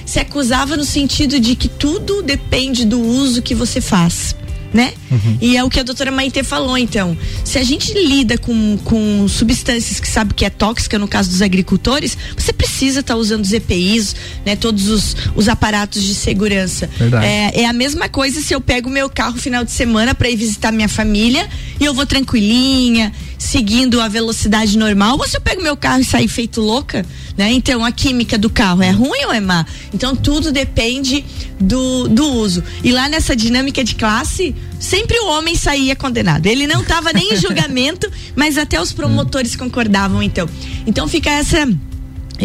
se 0.06 0.18
acusava 0.18 0.76
no 0.76 0.84
sentido 0.84 1.38
de 1.38 1.54
que 1.54 1.68
tudo 1.68 2.22
depende 2.22 2.84
do 2.84 3.00
uso 3.00 3.42
que 3.42 3.54
você 3.54 3.80
faz 3.80 4.34
né? 4.72 4.92
Uhum. 5.10 5.38
E 5.40 5.56
é 5.56 5.64
o 5.64 5.70
que 5.70 5.80
a 5.80 5.82
doutora 5.82 6.10
Maite 6.10 6.42
falou, 6.42 6.78
então. 6.78 7.16
Se 7.44 7.58
a 7.58 7.64
gente 7.64 7.92
lida 7.92 8.38
com, 8.38 8.78
com 8.84 9.26
substâncias 9.28 9.98
que 9.98 10.08
sabe 10.08 10.34
que 10.34 10.44
é 10.44 10.50
tóxica, 10.50 10.98
no 10.98 11.08
caso 11.08 11.30
dos 11.30 11.42
agricultores, 11.42 12.16
você 12.36 12.52
precisa 12.52 13.00
estar 13.00 13.14
tá 13.14 13.20
usando 13.20 13.44
os 13.44 13.52
EPIs, 13.52 14.14
né? 14.44 14.56
Todos 14.56 14.88
os, 14.88 15.16
os 15.34 15.48
aparatos 15.48 16.02
de 16.02 16.14
segurança. 16.14 16.88
É, 17.22 17.62
é 17.62 17.66
a 17.66 17.72
mesma 17.72 18.08
coisa 18.08 18.40
se 18.40 18.54
eu 18.54 18.60
pego 18.60 18.88
o 18.88 18.92
meu 18.92 19.08
carro 19.08 19.38
final 19.38 19.64
de 19.64 19.72
semana 19.72 20.14
para 20.14 20.28
ir 20.30 20.36
visitar 20.36 20.72
minha 20.72 20.88
família 20.88 21.48
e 21.78 21.84
eu 21.84 21.94
vou 21.94 22.06
tranquilinha, 22.06 23.12
seguindo 23.40 24.02
a 24.02 24.06
velocidade 24.06 24.76
normal, 24.76 25.16
ou 25.18 25.26
se 25.26 25.34
eu 25.34 25.40
pego 25.40 25.62
meu 25.62 25.74
carro 25.74 26.02
e 26.02 26.04
sair 26.04 26.28
feito 26.28 26.60
louca, 26.60 27.06
né? 27.38 27.50
Então 27.50 27.82
a 27.82 27.90
química 27.90 28.36
do 28.36 28.50
carro 28.50 28.82
é 28.82 28.90
ruim 28.90 29.24
ou 29.24 29.32
é 29.32 29.40
má? 29.40 29.64
Então 29.94 30.14
tudo 30.14 30.52
depende 30.52 31.24
do, 31.58 32.06
do 32.06 32.26
uso. 32.34 32.62
E 32.84 32.92
lá 32.92 33.08
nessa 33.08 33.34
dinâmica 33.34 33.82
de 33.82 33.94
classe, 33.94 34.54
sempre 34.78 35.18
o 35.20 35.28
homem 35.28 35.56
saía 35.56 35.96
condenado. 35.96 36.46
Ele 36.46 36.66
não 36.66 36.82
estava 36.82 37.14
nem 37.14 37.32
em 37.32 37.36
julgamento, 37.40 38.12
mas 38.36 38.58
até 38.58 38.78
os 38.78 38.92
promotores 38.92 39.56
concordavam, 39.56 40.22
então. 40.22 40.46
Então 40.86 41.08
fica 41.08 41.30
essa 41.30 41.66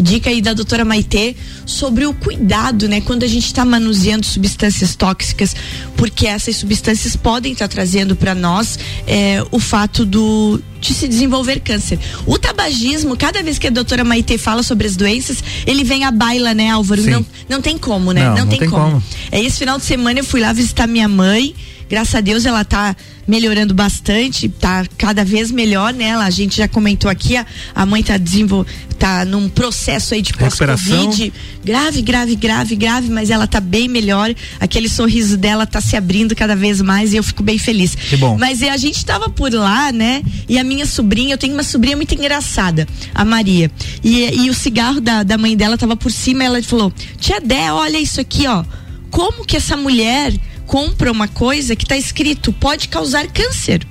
dica 0.01 0.29
aí 0.29 0.41
da 0.41 0.53
doutora 0.53 0.83
Maitê 0.85 1.35
sobre 1.65 2.05
o 2.05 2.13
cuidado, 2.13 2.87
né, 2.87 3.01
quando 3.01 3.23
a 3.23 3.27
gente 3.27 3.45
está 3.45 3.65
manuseando 3.65 4.25
substâncias 4.25 4.95
tóxicas, 4.95 5.55
porque 5.95 6.27
essas 6.27 6.55
substâncias 6.57 7.15
podem 7.15 7.53
estar 7.53 7.67
tá 7.67 7.73
trazendo 7.73 8.15
para 8.15 8.35
nós 8.35 8.77
é, 9.07 9.43
o 9.51 9.59
fato 9.59 10.05
do 10.05 10.61
de 10.79 10.93
se 10.93 11.07
desenvolver 11.07 11.61
câncer. 11.61 11.99
O 12.27 12.37
tabagismo, 12.37 13.17
cada 13.17 13.41
vez 13.41 13.57
que 13.57 13.65
a 13.65 13.71
doutora 13.71 14.03
Maitê 14.03 14.37
fala 14.37 14.61
sobre 14.61 14.85
as 14.85 14.95
doenças, 14.95 15.43
ele 15.65 15.83
vem 15.83 16.03
à 16.03 16.11
baila, 16.11 16.53
né, 16.53 16.69
Álvaro? 16.69 17.01
Não, 17.01 17.25
não 17.49 17.59
tem 17.59 17.75
como, 17.75 18.11
né? 18.11 18.23
Não, 18.23 18.29
não, 18.29 18.37
não 18.41 18.47
tem, 18.47 18.59
tem 18.59 18.69
como. 18.69 18.83
como. 18.83 19.03
É 19.31 19.41
esse 19.41 19.57
final 19.57 19.79
de 19.79 19.85
semana 19.85 20.19
eu 20.19 20.23
fui 20.23 20.41
lá 20.41 20.53
visitar 20.53 20.85
minha 20.85 21.07
mãe 21.07 21.55
graças 21.89 22.15
a 22.15 22.22
Deus 22.22 22.46
ela 22.46 22.63
tá 22.63 22.96
melhorando 23.27 23.74
bastante, 23.74 24.48
tá 24.48 24.86
cada 24.98 25.25
vez 25.25 25.50
melhor, 25.51 25.94
né? 25.94 26.15
a 26.15 26.30
gente 26.30 26.58
já 26.58 26.68
comentou 26.68 27.10
aqui, 27.10 27.36
a, 27.36 27.46
a 27.74 27.86
mãe 27.86 28.04
tá 28.04 28.18
desenvol, 28.18 28.65
tá 29.00 29.25
num 29.25 29.50
processo 29.50 30.13
aí 30.13 30.22
de 30.22 30.34
pós-covid, 30.34 31.34
grave, 31.63 32.01
grave, 32.01 32.36
grave, 32.36 32.75
grave, 32.75 33.10
mas 33.10 33.30
ela 33.30 33.48
tá 33.48 33.60
bem 33.60 33.88
melhor. 33.88 34.34
Aquele 34.60 34.88
sorriso 34.88 35.38
dela 35.38 35.65
tá 35.65 35.82
se 35.82 35.96
abrindo 35.96 36.36
cada 36.36 36.56
vez 36.56 36.82
mais 36.82 37.13
e 37.13 37.18
eu 37.18 37.24
fico 37.24 37.44
bem 37.44 37.58
feliz. 37.58 37.96
Que 37.96 38.15
bom. 38.15 38.38
Mas 38.38 38.62
a 38.63 38.77
gente 38.77 39.04
tava 39.04 39.30
por 39.30 39.51
lá, 39.54 39.92
né? 39.92 40.24
E 40.48 40.58
a 40.58 40.63
minha 40.63 40.86
sobrinha, 40.86 41.34
eu 41.34 41.38
tenho 41.38 41.54
uma 41.54 41.63
sobrinha 41.63 41.96
muito 41.96 42.13
engraçada, 42.13 42.88
a 43.13 43.25
Maria. 43.25 43.70
E, 44.04 44.46
e 44.46 44.50
o 44.50 44.54
cigarro 44.54 45.01
da, 45.01 45.24
da 45.24 45.38
mãe 45.38 45.58
dela 45.58 45.77
tava 45.77 45.96
por 45.96 46.12
cima, 46.12 46.44
ela 46.44 46.62
falou: 46.63 46.92
"Tia 47.20 47.42
Dé, 47.42 47.72
olha 47.72 47.98
isso 47.98 48.22
aqui, 48.22 48.48
ó. 48.48 48.63
Como 49.10 49.46
que 49.46 49.58
essa 49.58 49.77
mulher 49.77 50.34
compra 50.65 51.12
uma 51.12 51.27
coisa 51.27 51.75
que 51.75 51.84
está 51.84 51.98
escrito 51.98 52.51
pode 52.53 52.88
causar 52.88 53.27
câncer. 53.27 53.86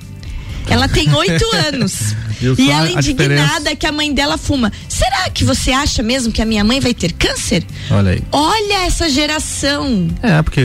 Ela 0.69 0.89
tem 0.89 1.13
oito 1.15 1.45
anos. 1.69 2.15
E 2.59 2.71
ela 2.71 2.91
indignada 2.91 3.75
que 3.77 3.87
a 3.87 3.93
mãe 3.93 4.13
dela 4.13 4.37
fuma. 4.37 4.73
Será 4.89 5.31
que 5.31 5.45
você 5.45 5.73
acha 5.73 6.03
mesmo 6.03 6.33
que 6.33 6.43
a 6.43 6.45
minha 6.45 6.65
mãe 6.65 6.81
vai 6.81 6.95
ter 6.95 7.13
câncer? 7.13 7.65
Olha 7.91 8.13
aí. 8.13 8.23
Olha 8.33 8.87
essa 8.87 9.09
geração. 9.09 10.09
É, 10.23 10.43
porque 10.43 10.63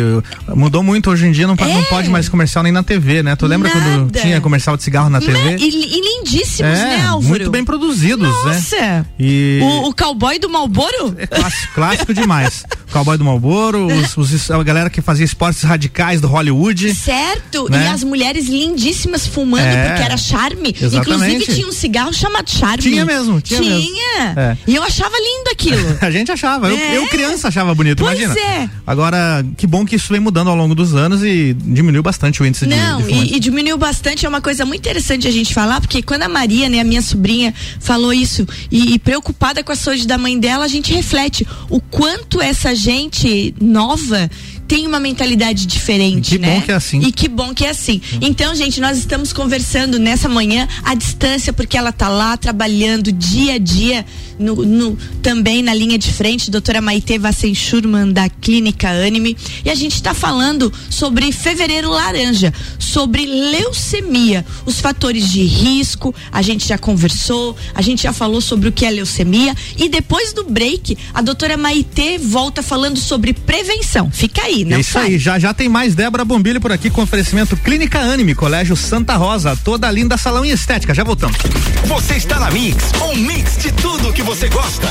mudou 0.56 0.84
muito 0.84 1.10
hoje 1.10 1.28
em 1.28 1.32
dia, 1.32 1.48
não, 1.48 1.56
é. 1.58 1.74
não 1.74 1.84
pode 1.86 2.10
mais 2.10 2.30
comercial 2.30 2.64
nem 2.64 2.72
na 2.72 2.84
TV, 2.84 3.24
né? 3.24 3.36
Tu 3.36 3.46
lembra 3.46 3.70
Nada. 3.70 3.82
quando 3.82 4.12
tinha 4.12 4.42
comercial 4.42 4.78
de 4.78 4.84
cigarro 4.84 5.10
na 5.10 5.20
TV? 5.20 5.58
E, 5.58 5.98
e 5.98 6.02
lindíssimos, 6.02 6.80
é, 6.80 6.86
né, 6.86 7.06
Álvaro? 7.06 7.30
Muito 7.30 7.52
bem 7.52 7.64
produzidos, 7.64 8.28
Nossa. 8.28 8.76
né? 8.76 9.06
E... 9.20 9.60
O, 9.62 9.90
o 9.90 9.96
cowboy 9.96 10.40
do 10.40 10.50
Malboro? 10.50 11.16
É 11.18 11.28
clássico, 11.28 11.74
clássico 11.74 12.14
demais. 12.14 12.66
O 12.88 12.92
cowboy 12.94 13.18
do 13.18 13.24
Malboro, 13.26 13.88
os, 13.88 14.18
os, 14.18 14.52
a 14.52 14.62
galera 14.64 14.90
que 14.90 15.02
fazia 15.02 15.26
esportes 15.26 15.64
radicais 15.64 16.22
do 16.22 16.28
Hollywood. 16.28 16.94
Certo, 16.96 17.70
né? 17.70 17.86
e 17.86 17.88
as 17.88 18.04
mulheres 18.04 18.48
lindíssimas 18.48 19.28
fumando, 19.28 19.64
é, 19.64 19.88
porque 19.88 20.04
era 20.04 20.18
charme. 20.18 20.76
Exatamente. 20.80 21.36
Inclusive 21.36 21.59
tinha 21.60 21.68
um 21.68 21.72
cigarro 21.72 22.14
chamado 22.14 22.50
charme. 22.50 22.78
Tinha 22.78 23.06
mesmo, 23.06 23.42
tinha. 23.42 23.62
Tinha. 23.62 23.80
Mesmo. 23.80 24.40
É. 24.40 24.58
E 24.66 24.76
eu 24.76 24.84
achava 24.84 25.16
lindo 25.18 25.50
aquilo. 25.52 25.98
a 26.02 26.10
gente 26.10 26.32
achava, 26.32 26.70
eu, 26.70 26.78
é. 26.78 26.98
eu, 26.98 27.08
criança 27.08 27.50
achava 27.50 27.76
bonito, 27.76 28.04
pois 28.04 28.18
imagina. 28.18 28.40
É. 28.40 28.70
Agora, 28.88 29.46
que 29.58 29.68
bom 29.68 29.86
que 29.86 29.96
isso 29.96 30.12
vem 30.12 30.22
mudando 30.22 30.50
ao 30.50 30.56
longo 30.56 30.74
dos 30.74 30.96
anos 30.96 31.24
e 31.24 31.54
diminuiu 31.54 32.02
bastante 32.02 32.42
o 32.42 32.46
índice 32.46 32.66
Não, 32.66 33.02
de, 33.02 33.12
Não, 33.12 33.24
e, 33.24 33.36
e, 33.36 33.40
diminuiu 33.40 33.78
bastante, 33.78 34.26
é 34.26 34.30
uma 34.30 34.42
coisa 34.42 34.66
muito 34.66 34.80
interessante 34.80 35.28
a 35.28 35.32
gente 35.32 35.54
falar, 35.54 35.82
porque 35.82 36.02
quando 36.02 36.24
a 36.24 36.30
Maria, 36.30 36.70
né, 36.70 36.80
a 36.80 36.84
minha 36.84 37.02
sobrinha, 37.02 37.54
falou 37.80 38.14
isso 38.14 38.48
e, 38.72 38.94
e 38.94 39.00
preocupada 39.00 39.64
com 39.64 39.72
a 39.72 39.76
saúde 39.76 40.08
da 40.08 40.18
mãe 40.18 40.40
dela, 40.40 40.66
a 40.66 40.68
gente 40.68 40.94
reflete 40.94 41.46
o 41.70 41.82
quanto 41.82 42.42
essa 42.42 42.74
gente 42.74 43.54
nova 43.60 44.30
tem 44.70 44.86
uma 44.86 45.00
mentalidade 45.00 45.66
diferente, 45.66 46.38
que 46.38 46.38
né? 46.38 46.60
bom 46.60 46.62
que 46.62 46.72
é 46.72 46.76
assim. 46.76 47.00
E 47.00 47.12
que 47.12 47.28
bom 47.28 47.54
que 47.56 47.66
é 47.66 47.72
assim. 47.72 48.00
Então, 48.22 48.54
gente, 48.54 48.80
nós 48.80 49.00
estamos 49.00 49.34
conversando 49.34 49.98
nessa 49.98 50.30
manhã 50.30 50.68
à 50.84 50.94
distância, 50.94 51.52
porque 51.52 51.76
ela 51.76 51.92
tá 51.92 52.08
lá 52.08 52.38
trabalhando 52.38 53.12
dia 53.12 53.56
a 53.56 53.58
dia, 53.58 54.06
no, 54.38 54.64
no 54.64 54.96
também 55.24 55.64
na 55.64 55.74
linha 55.74 55.98
de 55.98 56.14
frente, 56.14 56.52
doutora 56.52 56.82
Maite 56.82 57.18
Vassen 57.18 57.56
Schurman, 57.56 58.14
da 58.14 58.30
Clínica 58.30 58.90
Anime. 58.90 59.36
E 59.66 59.72
a 59.72 59.76
gente 59.76 59.96
está 59.96 60.14
falando 60.14 60.72
sobre 60.88 61.32
fevereiro 61.32 61.90
laranja, 61.90 62.54
sobre 62.78 63.26
leucemia, 63.26 64.46
os 64.68 64.80
fatores 64.80 65.32
de 65.32 65.42
risco, 65.42 66.14
a 66.32 66.44
gente 66.44 66.68
já 66.68 66.78
conversou, 66.78 67.58
a 67.74 67.82
gente 67.82 68.04
já 68.04 68.14
falou 68.14 68.40
sobre 68.40 68.70
o 68.70 68.72
que 68.72 68.86
é 68.86 68.92
leucemia. 68.92 69.56
E 69.76 69.90
depois 69.90 70.32
do 70.32 70.44
break, 70.44 70.96
a 71.12 71.24
doutora 71.24 71.58
Maite 71.58 72.20
volta 72.20 72.62
falando 72.62 73.00
sobre 73.00 73.34
prevenção. 73.34 74.12
Fica 74.12 74.44
aí 74.44 74.59
não 74.66 74.78
É 74.78 74.80
isso 74.80 74.94
sai. 74.94 75.08
aí, 75.08 75.18
já 75.18 75.40
já 75.40 75.54
tem 75.54 75.70
mais 75.70 75.96
Débora 75.96 76.26
Bombilho 76.26 76.62
por 76.62 76.72
aqui 76.72 76.90
com 76.90 77.02
oferecimento 77.02 77.56
Clínica 77.58 78.00
Anime, 78.00 78.36
Colégio 78.36 78.76
Santa 78.76 79.16
Rosa, 79.16 79.58
toda 79.64 79.90
linda 79.92 80.18
salão 80.18 80.46
e 80.46 80.52
estética. 80.52 80.94
Já 80.94 81.04
voltamos. 81.04 81.38
Você 81.86 82.16
está 82.16 82.40
na 82.40 82.52
Mix, 82.52 82.92
um 83.02 83.16
mix 83.16 83.58
de 83.58 83.72
tudo 83.72 84.14
que 84.14 84.22
você 84.22 84.48
gosta. 84.50 84.88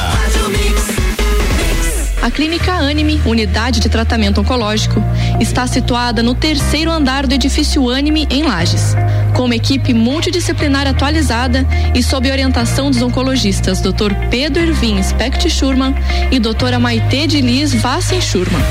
A 2.20 2.30
Clínica 2.30 2.72
Anime, 2.72 3.20
unidade 3.24 3.78
de 3.78 3.88
tratamento 3.88 4.40
oncológico, 4.40 5.02
está 5.40 5.66
situada 5.66 6.22
no 6.22 6.34
terceiro 6.34 6.90
andar 6.90 7.26
do 7.26 7.34
edifício 7.34 7.88
Anime, 7.88 8.26
em 8.28 8.42
Lages. 8.42 8.96
Com 9.34 9.44
uma 9.44 9.54
equipe 9.54 9.94
multidisciplinar 9.94 10.86
atualizada 10.86 11.64
e 11.94 12.02
sob 12.02 12.30
orientação 12.30 12.90
dos 12.90 13.00
oncologistas 13.02 13.80
Dr. 13.80 14.12
Pedro 14.30 14.62
Ervin 14.62 15.00
Specht 15.02 15.48
Schurman 15.48 15.94
e 16.30 16.40
doutora 16.40 16.78
Maite 16.78 17.26
de 17.28 17.40
Liz 17.40 17.72
Vassen 17.72 18.20
Schurman 18.20 18.62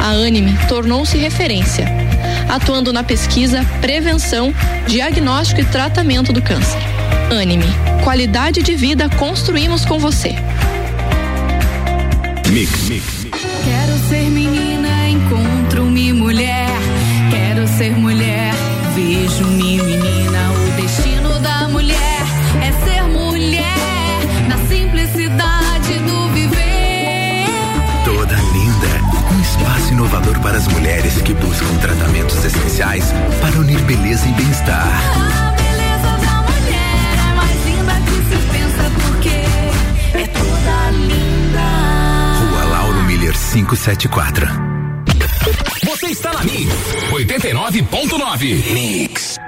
a 0.00 0.12
Anime 0.12 0.56
tornou-se 0.66 1.16
referência, 1.18 1.86
atuando 2.48 2.92
na 2.92 3.04
pesquisa, 3.04 3.64
prevenção, 3.82 4.52
diagnóstico 4.86 5.60
e 5.60 5.64
tratamento 5.64 6.32
do 6.32 6.40
câncer. 6.40 6.80
Anime, 7.30 7.66
qualidade 8.02 8.62
de 8.62 8.74
vida 8.74 9.08
construímos 9.10 9.84
com 9.84 9.98
você. 9.98 10.34
Mix, 12.48 12.88
mix, 12.88 13.24
mix. 13.24 13.38
Quero 13.62 13.98
ser 14.08 14.30
menina, 14.30 14.69
mulheres 31.10 31.22
que 31.22 31.34
buscam 31.34 31.76
tratamentos 31.78 32.44
essenciais 32.44 33.12
para 33.40 33.58
unir 33.58 33.80
beleza 33.82 34.26
e 34.28 34.32
bem-estar. 34.32 34.86
A 34.86 35.50
beleza 35.52 36.26
da 36.26 36.42
mulher 36.42 37.18
é 37.18 37.34
mais 37.34 37.66
linda 37.66 37.94
que 38.06 38.16
se 38.28 38.38
pensa 38.52 38.90
porque 39.02 39.28
é 40.18 40.26
toda 40.26 40.90
linda. 40.90 41.60
Rua 42.40 42.64
Lauro 42.64 43.02
Miller 43.04 43.32
574. 43.32 44.46
Você 45.84 46.06
está 46.06 46.32
na 46.32 46.44
Mix 46.44 46.72
89.9. 47.10 48.72
Mix. 48.72 49.39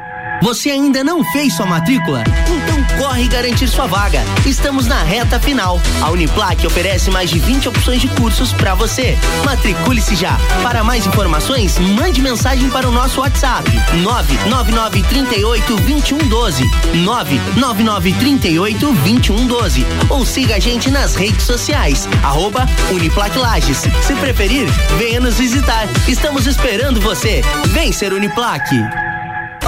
Você 0.42 0.70
ainda 0.70 1.04
não 1.04 1.22
fez 1.22 1.54
sua 1.54 1.66
matrícula? 1.66 2.24
Então 2.48 2.98
corre 2.98 3.28
garantir 3.28 3.68
sua 3.68 3.86
vaga. 3.86 4.24
Estamos 4.44 4.88
na 4.88 5.00
reta 5.00 5.38
final. 5.38 5.80
A 6.00 6.10
Uniplac 6.10 6.66
oferece 6.66 7.12
mais 7.12 7.30
de 7.30 7.38
20 7.38 7.68
opções 7.68 8.00
de 8.00 8.08
cursos 8.08 8.52
para 8.52 8.74
você. 8.74 9.16
Matricule-se 9.44 10.16
já. 10.16 10.36
Para 10.60 10.82
mais 10.82 11.06
informações, 11.06 11.78
mande 11.78 12.20
mensagem 12.20 12.68
para 12.70 12.88
o 12.88 12.92
nosso 12.92 13.20
WhatsApp: 13.20 13.70
999 14.02 15.02
38 15.04 15.76
2112. 15.76 16.64
999 17.04 18.12
38 18.14 18.92
2112. 18.92 19.86
Ou 20.10 20.26
siga 20.26 20.56
a 20.56 20.58
gente 20.58 20.90
nas 20.90 21.14
redes 21.14 21.44
sociais. 21.44 22.08
Arroba 22.24 22.66
Uniplac 22.90 23.38
Lages. 23.38 23.84
Se 24.02 24.14
preferir, 24.16 24.68
venha 24.98 25.20
nos 25.20 25.38
visitar. 25.38 25.86
Estamos 26.08 26.48
esperando 26.48 27.00
você. 27.00 27.42
Vem 27.68 27.92
ser 27.92 28.12
Uniplac. 28.12 28.68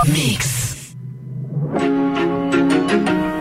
Mix. 0.06 0.63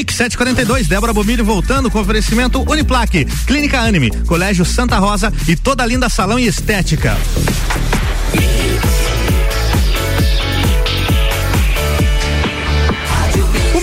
Mix 0.00 0.14
742, 0.14 0.88
Débora 0.88 1.12
Bomilho 1.12 1.44
voltando 1.44 1.90
com 1.90 2.00
oferecimento 2.00 2.62
Uniplaque, 2.62 3.26
Clínica 3.46 3.80
Anime, 3.80 4.10
Colégio 4.26 4.64
Santa 4.64 4.96
Rosa 4.96 5.30
e 5.46 5.54
toda 5.54 5.84
linda 5.84 6.08
salão 6.08 6.38
e 6.38 6.46
estética. 6.46 7.18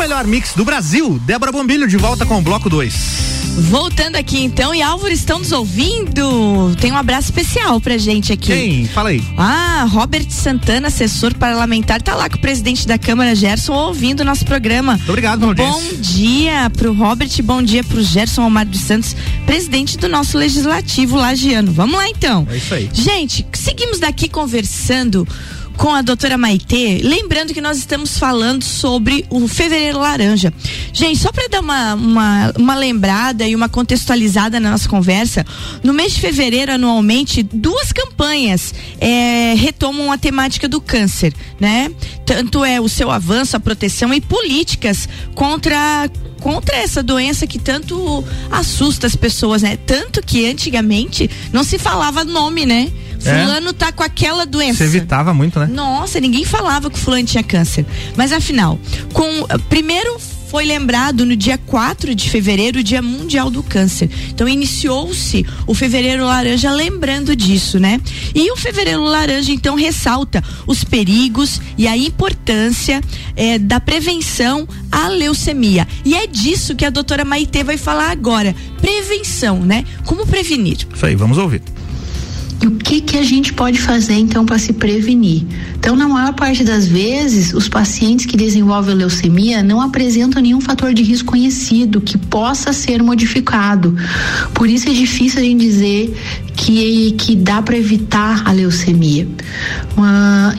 Melhor 0.08 0.26
mix 0.26 0.54
do 0.56 0.64
Brasil. 0.64 1.20
Débora 1.26 1.52
Bombilho 1.52 1.86
de 1.86 1.98
volta 1.98 2.26
com 2.26 2.38
o 2.38 2.42
bloco 2.42 2.70
2. 2.70 2.94
Voltando 3.70 4.16
aqui 4.16 4.42
então, 4.42 4.74
e 4.74 4.82
Álvaro, 4.82 5.12
estão 5.12 5.40
nos 5.40 5.52
ouvindo? 5.52 6.74
Tem 6.80 6.94
um 6.94 6.96
abraço 6.96 7.28
especial 7.28 7.82
pra 7.82 7.98
gente 7.98 8.32
aqui. 8.32 8.48
Quem? 8.54 8.86
Fala 8.86 9.10
aí. 9.10 9.22
Ah, 9.38 9.86
Robert 9.90 10.30
Santana, 10.30 10.88
assessor 10.88 11.36
parlamentar, 11.36 12.02
tá 12.02 12.16
lá 12.16 12.30
com 12.30 12.38
o 12.38 12.40
presidente 12.40 12.88
da 12.88 12.98
Câmara, 12.98 13.36
Gerson, 13.36 13.74
ouvindo 13.74 14.22
o 14.22 14.24
nosso 14.24 14.46
programa. 14.46 14.94
Muito 14.94 15.10
obrigado, 15.10 15.42
Bom 15.42 15.48
audiência. 15.48 15.98
dia 15.98 16.70
pro 16.70 16.94
Robert, 16.94 17.32
bom 17.44 17.62
dia 17.62 17.84
pro 17.84 18.02
Gerson 18.02 18.44
Omar 18.46 18.66
dos 18.66 18.80
Santos, 18.80 19.14
presidente 19.46 19.98
do 19.98 20.08
nosso 20.08 20.38
legislativo 20.38 21.18
lagiano. 21.18 21.74
Vamos 21.74 21.98
lá 21.98 22.08
então. 22.08 22.48
É 22.50 22.56
isso 22.56 22.74
aí. 22.74 22.90
Gente, 22.94 23.46
seguimos 23.52 24.00
daqui 24.00 24.30
conversando 24.30 25.28
com 25.78 25.94
a 25.94 26.02
doutora 26.02 26.38
Maitê, 26.38 27.00
lembrando 27.04 27.54
que 27.54 27.62
nós 27.62 27.78
estamos 27.78 28.18
falando 28.18 28.64
sobre 28.64 29.26
o 29.30 29.48
Fevereiro 29.48 30.00
Laranja. 30.00 30.52
Gente, 30.92 31.20
só 31.20 31.32
para 31.32 31.48
dar 31.48 31.62
uma, 31.62 31.94
uma, 31.94 32.54
uma, 32.58 32.76
lembrada 32.76 33.48
e 33.48 33.56
uma 33.56 33.70
contextualizada 33.70 34.60
na 34.60 34.72
nossa 34.72 34.90
conversa, 34.90 35.46
no 35.84 35.94
mês 35.94 36.14
de 36.14 36.22
fevereiro, 36.22 36.72
anualmente, 36.72 37.44
duas 37.44 37.94
campanhas 37.94 38.74
é, 39.00 39.54
retomam 39.56 40.12
a 40.12 40.18
temática 40.18 40.68
do 40.68 40.82
câncer, 40.82 41.34
né? 41.60 41.92
Tanto 42.26 42.66
é 42.66 42.82
o 42.82 42.90
seu 42.90 43.12
avanço, 43.12 43.56
a 43.56 43.60
proteção 43.60 44.14
e 44.14 44.20
políticas 44.20 45.08
contra 45.36 46.10
contra 46.42 46.78
essa 46.78 47.02
doença 47.02 47.48
que 47.48 47.58
tanto 47.58 48.24
assusta 48.50 49.08
as 49.08 49.16
pessoas, 49.16 49.64
né? 49.64 49.78
Tanto 49.78 50.22
que 50.22 50.50
antigamente 50.50 51.30
não 51.52 51.64
se 51.64 51.78
falava 51.78 52.24
nome, 52.24 52.66
né? 52.66 52.92
É. 53.26 53.44
Fulano 53.44 53.70
é. 53.70 53.74
tá 53.74 53.92
com 53.92 54.04
aquela 54.04 54.46
doença. 54.46 54.80
Você 54.80 54.84
evitava 54.86 55.34
muito, 55.34 55.60
né? 55.60 55.68
Nossa, 55.68 56.20
ninguém 56.20 56.46
falava 56.46 56.90
que 56.90 56.98
o 56.98 57.02
fulano 57.02 57.26
tinha 57.26 57.44
câncer. 57.44 57.86
Mas 58.16 58.32
afinal, 58.32 58.80
com 59.14 59.26
primeiro 59.70 60.20
foi 60.48 60.64
lembrado 60.64 61.26
no 61.26 61.36
dia 61.36 61.58
4 61.58 62.16
de 62.16 62.30
fevereiro, 62.30 62.80
o 62.80 62.84
Dia 62.84 63.02
Mundial 63.02 63.50
do 63.50 63.62
Câncer. 63.62 64.10
Então 64.30 64.48
iniciou-se 64.48 65.46
o 65.66 65.74
Fevereiro 65.74 66.24
Laranja 66.24 66.72
lembrando 66.72 67.36
disso, 67.36 67.80
né? 67.80 68.00
E 68.34 68.50
o 68.52 68.56
Fevereiro 68.56 69.04
Laranja 69.04 69.52
então 69.52 69.76
ressalta 69.76 70.42
os 70.66 70.84
perigos 70.84 71.60
e 71.78 71.86
a 71.88 71.98
importância 71.98 73.02
eh, 73.36 73.60
da 73.60 73.80
prevenção 73.80 74.68
à 74.90 75.10
leucemia. 75.10 75.86
E 76.06 76.16
é 76.16 76.26
disso 76.26 76.76
que 76.76 76.86
a 76.86 76.90
doutora 76.90 77.26
Maitê 77.26 77.64
vai 77.64 77.78
falar 77.78 78.10
agora. 78.10 78.56
Prevenção, 78.80 79.60
né? 79.60 79.84
Como 80.06 80.26
prevenir? 80.26 80.88
Isso 80.94 81.06
aí, 81.06 81.16
vamos 81.16 81.38
ouvir. 81.38 81.62
E 82.62 82.68
o 82.68 82.72
que, 82.72 83.02
que 83.02 83.18
a 83.18 83.24
gente 83.24 83.54
pode 83.54 83.80
fazer 83.80 84.16
então 84.16 84.46
para 84.46 84.58
se 84.58 84.74
prevenir? 84.74 85.44
Então, 85.76 85.96
na 85.96 86.08
maior 86.08 86.34
parte 86.34 86.64
das 86.64 86.88
vezes, 86.88 87.54
os 87.54 87.70
pacientes 87.70 88.26
que 88.26 88.36
desenvolvem 88.36 88.96
leucemia 88.96 89.62
não 89.62 89.80
apresentam 89.80 90.42
nenhum 90.42 90.60
fator 90.60 90.94
de 90.94 91.04
risco 91.04 91.28
conhecido 91.28 92.02
que 92.02 92.18
possa 92.18 92.74
ser 92.74 93.04
modificado. 93.04 93.96
Por 94.54 94.68
isso 94.68 94.90
é 94.90 94.94
difícil 94.94 95.40
a 95.40 95.44
gente 95.44 95.60
dizer 95.60 96.16
que, 96.58 97.12
que 97.12 97.36
dá 97.36 97.62
para 97.62 97.78
evitar 97.78 98.42
a 98.46 98.52
leucemia. 98.52 99.28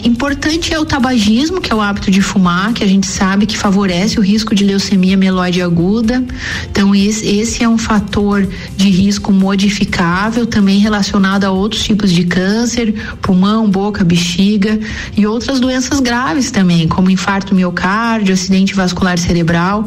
Importante 0.05 0.73
é 0.73 0.79
o 0.79 0.85
tabagismo, 0.85 1.61
que 1.61 1.73
é 1.73 1.75
o 1.75 1.81
hábito 1.81 2.11
de 2.11 2.23
fumar, 2.23 2.73
que 2.73 2.85
a 2.85 2.87
gente 2.87 3.07
sabe 3.07 3.47
que 3.47 3.59
favorece 3.59 4.19
o 4.19 4.23
risco 4.23 4.55
de 4.55 4.65
leucemia 4.65 5.17
mieloide 5.17 5.61
aguda. 5.61 6.25
Então, 6.71 6.95
esse, 6.95 7.27
esse 7.27 7.63
é 7.63 7.69
um 7.69 7.77
fator 7.77 8.49
de 8.77 8.89
risco 8.89 9.33
modificável, 9.33 10.47
também 10.47 10.79
relacionado 10.79 11.45
a 11.45 11.51
outros 11.51 11.83
tipos 11.83 12.13
de 12.13 12.25
câncer, 12.25 12.95
pulmão, 13.21 13.69
boca, 13.69 14.05
bexiga 14.05 14.79
e 15.17 15.27
outras 15.27 15.59
doenças 15.61 16.01
graves 16.01 16.51
também, 16.51 16.87
como 16.87 17.11
infarto 17.11 17.55
miocárdio, 17.55 18.33
acidente 18.33 18.75
vascular 18.75 19.19
cerebral. 19.19 19.85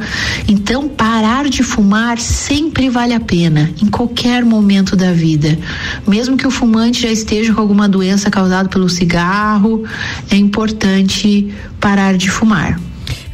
Então, 0.48 0.88
parar 0.88 1.50
de 1.50 1.64
fumar 1.64 2.20
sempre 2.20 2.90
vale 2.90 3.14
a 3.14 3.20
pena, 3.20 3.72
em 3.82 3.88
qualquer 3.88 4.44
momento 4.44 4.96
da 4.96 5.14
vida. 5.14 5.58
Mesmo 6.08 6.36
que 6.38 6.48
o 6.48 6.52
fumante 6.52 7.02
já 7.02 7.10
esteja 7.10 7.54
com 7.54 7.62
alguma 7.62 7.88
doença 7.88 8.30
causada 8.30 8.68
pelo 8.68 8.90
cigarro, 8.90 9.84
é 10.30 10.36
importante 10.36 11.54
parar 11.80 12.18
de 12.18 12.30
fumar. 12.30 12.80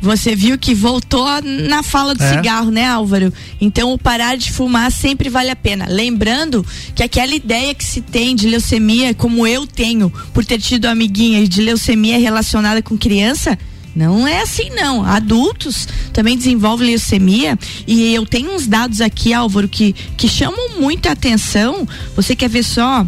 Você 0.01 0.35
viu 0.35 0.57
que 0.57 0.75
voltou 0.75 1.27
na 1.41 1.81
fala 1.81 2.13
do 2.13 2.23
é. 2.23 2.29
cigarro, 2.35 2.69
né, 2.69 2.85
Álvaro? 2.85 3.33
Então, 3.59 3.91
o 3.93 3.97
parar 3.97 4.37
de 4.37 4.51
fumar 4.51 4.91
sempre 4.91 5.27
vale 5.27 5.49
a 5.49 5.55
pena. 5.55 5.87
Lembrando 5.89 6.65
que 6.93 7.01
aquela 7.01 7.33
ideia 7.33 7.73
que 7.73 7.83
se 7.83 8.01
tem 8.01 8.35
de 8.35 8.47
leucemia, 8.47 9.13
como 9.13 9.47
eu 9.47 9.65
tenho, 9.65 10.11
por 10.33 10.45
ter 10.45 10.59
tido 10.59 10.85
amiguinhas 10.85 11.49
de 11.49 11.61
leucemia 11.61 12.19
relacionada 12.19 12.81
com 12.81 12.97
criança, 12.97 13.57
não 13.97 14.27
é 14.27 14.41
assim, 14.41 14.69
não. 14.69 15.03
Adultos 15.03 15.87
também 16.13 16.37
desenvolvem 16.37 16.87
leucemia 16.87 17.57
e 17.87 18.13
eu 18.13 18.25
tenho 18.25 18.53
uns 18.53 18.67
dados 18.67 19.01
aqui, 19.01 19.33
Álvaro, 19.33 19.67
que, 19.67 19.93
que 20.15 20.27
chamam 20.27 20.79
muita 20.79 21.11
atenção. 21.11 21.87
Você 22.15 22.35
quer 22.35 22.49
ver 22.49 22.63
só? 22.63 23.07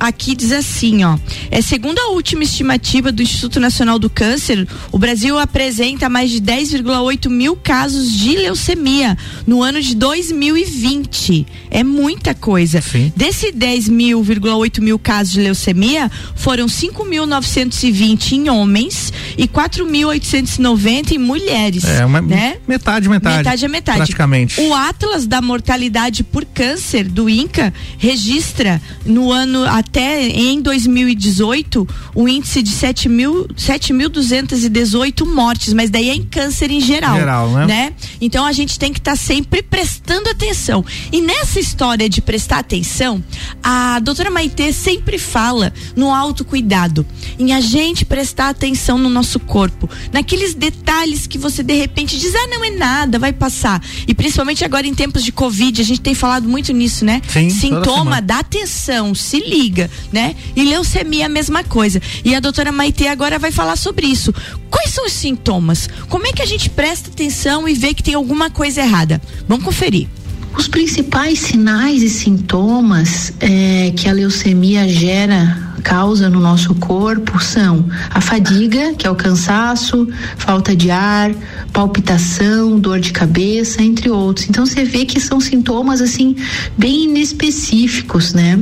Aqui 0.00 0.34
diz 0.34 0.50
assim, 0.50 1.04
ó. 1.04 1.16
É, 1.50 1.62
segundo 1.62 1.98
a 2.00 2.08
última 2.08 2.42
estimativa 2.42 3.12
do 3.12 3.22
Instituto 3.22 3.60
Nacional 3.60 3.98
do 3.98 4.10
Câncer, 4.10 4.66
o 4.90 4.98
Brasil 4.98 5.38
apresenta 5.38 6.08
mais 6.08 6.30
de 6.30 6.40
10,8 6.40 7.28
mil 7.28 7.56
casos 7.56 8.10
de 8.10 8.36
leucemia 8.36 9.16
no 9.46 9.62
ano 9.62 9.80
de 9.80 9.94
2020. 9.94 11.46
É 11.70 11.84
muita 11.84 12.34
coisa. 12.34 12.80
Sim. 12.80 13.12
Desse 13.14 13.52
10 13.52 13.88
mil,8 13.88 14.80
mil 14.80 14.98
casos 14.98 15.34
de 15.34 15.40
leucemia, 15.40 16.10
foram 16.34 16.66
5.920 16.66 18.32
em 18.32 18.48
homens 18.48 19.12
e 19.38 19.46
4.800 19.46 20.15
890 20.16 21.14
em 21.14 21.18
mulheres. 21.18 21.84
É, 21.84 22.04
uma 22.04 22.20
né? 22.20 22.56
metade, 22.66 23.08
metade. 23.08 23.36
Metade 23.38 23.64
a 23.64 23.68
metade. 23.68 23.98
Praticamente. 23.98 24.60
O 24.60 24.74
Atlas 24.74 25.24
da 25.26 25.40
mortalidade 25.42 26.24
por 26.24 26.44
câncer 26.44 27.04
do 27.04 27.28
INCA 27.28 27.72
registra 27.98 28.80
no 29.04 29.30
ano 29.30 29.64
até 29.64 30.26
em 30.28 30.60
2018 30.60 31.86
o 32.14 32.28
índice 32.28 32.62
de 32.62 32.72
7.218 32.72 35.26
mortes, 35.26 35.74
mas 35.74 35.90
daí 35.90 36.10
é 36.10 36.14
em 36.14 36.24
câncer 36.24 36.70
em 36.70 36.80
geral. 36.80 37.16
Geral, 37.16 37.50
né? 37.50 37.66
né? 37.66 37.92
Então 38.20 38.46
a 38.46 38.52
gente 38.52 38.78
tem 38.78 38.92
que 38.92 38.98
estar 38.98 39.12
tá 39.12 39.16
sempre 39.16 39.62
prestando 39.62 40.28
atenção. 40.30 40.84
E 41.12 41.20
nessa 41.20 41.60
história 41.60 42.08
de 42.08 42.22
prestar 42.22 42.58
atenção, 42.58 43.22
a 43.62 44.00
doutora 44.00 44.30
Maitê 44.30 44.72
sempre 44.72 45.18
fala 45.18 45.72
no 45.94 46.12
autocuidado, 46.12 47.06
em 47.38 47.52
a 47.52 47.60
gente 47.60 48.04
prestar 48.04 48.48
atenção 48.48 48.98
no 48.98 49.08
nosso 49.08 49.38
corpo, 49.40 49.88
naqueles 50.12 50.54
detalhes 50.54 51.26
que 51.26 51.38
você 51.38 51.62
de 51.62 51.74
repente 51.74 52.18
diz, 52.18 52.34
ah, 52.34 52.46
não 52.48 52.64
é 52.64 52.70
nada, 52.70 53.18
vai 53.18 53.32
passar. 53.32 53.82
E 54.06 54.14
principalmente 54.14 54.64
agora 54.64 54.86
em 54.86 54.94
tempos 54.94 55.24
de 55.24 55.32
Covid, 55.32 55.80
a 55.80 55.84
gente 55.84 56.00
tem 56.00 56.14
falado 56.14 56.48
muito 56.48 56.72
nisso, 56.72 57.04
né? 57.04 57.22
Sim, 57.28 57.50
Sintoma, 57.50 58.20
dá 58.20 58.38
atenção, 58.40 59.14
se 59.14 59.40
liga, 59.40 59.90
né? 60.12 60.34
E 60.54 60.62
leucemia 60.64 61.24
é 61.24 61.26
a 61.26 61.28
mesma 61.28 61.64
coisa. 61.64 62.00
E 62.24 62.34
a 62.34 62.40
doutora 62.40 62.72
Maite 62.72 63.06
agora 63.06 63.38
vai 63.38 63.52
falar 63.52 63.76
sobre 63.76 64.06
isso. 64.06 64.32
Quais 64.70 64.90
são 64.90 65.06
os 65.06 65.12
sintomas? 65.12 65.88
Como 66.08 66.26
é 66.26 66.32
que 66.32 66.42
a 66.42 66.46
gente 66.46 66.70
presta 66.70 67.10
atenção 67.10 67.68
e 67.68 67.74
vê 67.74 67.94
que 67.94 68.02
tem 68.02 68.14
alguma 68.14 68.50
coisa 68.50 68.80
errada? 68.80 69.20
Vamos 69.48 69.64
conferir. 69.64 70.08
Os 70.56 70.68
principais 70.68 71.38
sinais 71.38 72.02
e 72.02 72.08
sintomas 72.08 73.32
é, 73.40 73.92
que 73.94 74.08
a 74.08 74.12
leucemia 74.12 74.88
gera 74.88 75.75
causa 75.86 76.28
no 76.28 76.40
nosso 76.40 76.74
corpo 76.74 77.40
são 77.40 77.88
a 78.10 78.20
fadiga, 78.20 78.92
que 78.94 79.06
é 79.06 79.10
o 79.10 79.14
cansaço, 79.14 80.08
falta 80.36 80.74
de 80.74 80.90
ar, 80.90 81.30
palpitação, 81.72 82.80
dor 82.80 82.98
de 82.98 83.12
cabeça, 83.12 83.80
entre 83.84 84.10
outros. 84.10 84.48
Então 84.48 84.66
você 84.66 84.82
vê 84.82 85.04
que 85.04 85.20
são 85.20 85.40
sintomas 85.40 86.00
assim 86.00 86.34
bem 86.76 87.04
inespecíficos, 87.04 88.34
né? 88.34 88.58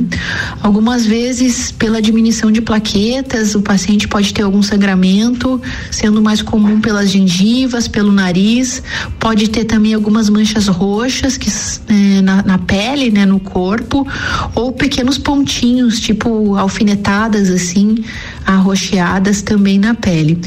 Algumas 0.61 1.07
vezes 1.07 1.71
pela 1.71 1.99
diminuição 1.99 2.51
de 2.51 2.61
plaquetas, 2.61 3.55
o 3.55 3.61
paciente 3.61 4.07
pode 4.07 4.31
ter 4.31 4.43
algum 4.43 4.61
sangramento, 4.61 5.59
sendo 5.89 6.21
mais 6.21 6.43
comum 6.43 6.79
pelas 6.79 7.09
gengivas, 7.09 7.87
pelo 7.87 8.11
nariz, 8.11 8.83
pode 9.19 9.49
ter 9.49 9.63
também 9.63 9.95
algumas 9.95 10.29
manchas 10.29 10.67
roxas 10.67 11.37
que 11.37 11.49
é, 11.91 12.21
na, 12.21 12.43
na 12.43 12.59
pele, 12.59 13.09
né, 13.09 13.25
no 13.25 13.39
corpo, 13.39 14.07
ou 14.53 14.71
pequenos 14.71 15.17
pontinhos, 15.17 15.99
tipo 15.99 16.55
alfinetados 17.15 17.49
assim, 17.49 18.03
arroxeadas 18.45 19.41
também 19.41 19.79
na 19.79 19.93
pele. 19.93 20.39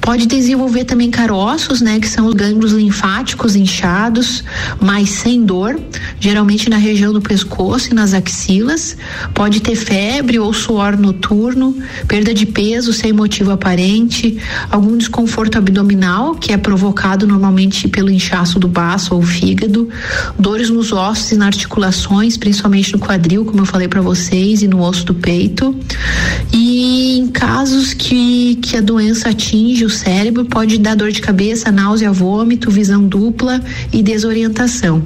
Pode 0.00 0.26
desenvolver 0.26 0.84
também 0.84 1.10
caroços, 1.10 1.80
né, 1.80 1.98
que 1.98 2.08
são 2.08 2.26
os 2.26 2.34
gânglios 2.34 2.72
linfáticos 2.72 3.56
inchados, 3.56 4.44
mas 4.80 5.10
sem 5.10 5.44
dor, 5.44 5.78
geralmente 6.18 6.70
na 6.70 6.76
região 6.76 7.12
do 7.12 7.20
pescoço 7.20 7.90
e 7.90 7.94
nas 7.94 8.14
axilas. 8.14 8.96
Pode 9.34 9.60
ter 9.60 9.74
febre 9.74 10.38
ou 10.38 10.52
suor 10.52 10.96
noturno, 10.96 11.76
perda 12.06 12.32
de 12.32 12.46
peso 12.46 12.92
sem 12.92 13.12
motivo 13.12 13.50
aparente, 13.50 14.38
algum 14.70 14.96
desconforto 14.96 15.58
abdominal, 15.58 16.34
que 16.34 16.52
é 16.52 16.56
provocado 16.56 17.26
normalmente 17.26 17.88
pelo 17.88 18.10
inchaço 18.10 18.58
do 18.58 18.68
baço 18.68 19.14
ou 19.14 19.22
fígado, 19.22 19.88
dores 20.38 20.70
nos 20.70 20.92
ossos 20.92 21.32
e 21.32 21.36
nas 21.36 21.48
articulações, 21.48 22.36
principalmente 22.36 22.92
no 22.92 22.98
quadril, 22.98 23.44
como 23.44 23.60
eu 23.60 23.66
falei 23.66 23.88
para 23.88 24.00
vocês, 24.00 24.62
e 24.62 24.68
no 24.68 24.80
osso 24.82 25.04
do 25.04 25.14
peito. 25.14 25.74
E 26.52 27.18
em 27.18 27.26
casos 27.40 27.94
que, 27.94 28.56
que 28.56 28.76
a 28.76 28.82
doença 28.82 29.30
atinge 29.30 29.82
o 29.82 29.88
cérebro, 29.88 30.44
pode 30.44 30.76
dar 30.76 30.94
dor 30.94 31.10
de 31.10 31.22
cabeça, 31.22 31.72
náusea, 31.72 32.12
vômito, 32.12 32.70
visão 32.70 33.02
dupla 33.08 33.62
e 33.90 34.02
desorientação. 34.02 35.02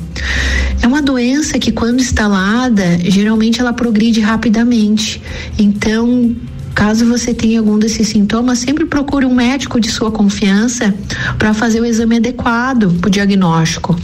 É 0.83 0.87
uma 0.87 1.01
doença 1.01 1.61
que, 1.61 1.71
quando 1.71 2.01
instalada, 2.01 2.99
geralmente 3.05 3.61
ela 3.61 3.73
progride 3.73 4.21
rapidamente. 4.21 5.23
Então, 5.57 6.35
Caso 6.75 7.07
você 7.07 7.33
tenha 7.33 7.61
algum 7.61 7.79
desses 7.79 8.09
sintomas, 8.09 8.59
sempre 8.59 8.85
procure 8.85 9.25
um 9.25 9.33
médico 9.33 9.79
de 9.79 9.89
sua 9.89 10.11
confiança 10.11 10.93
para 11.39 11.55
fazer 11.55 11.81
o 11.81 11.85
exame 11.85 12.17
adequado 12.17 12.93
para 13.01 13.07
o 13.07 13.11
diagnóstico. 13.11 13.97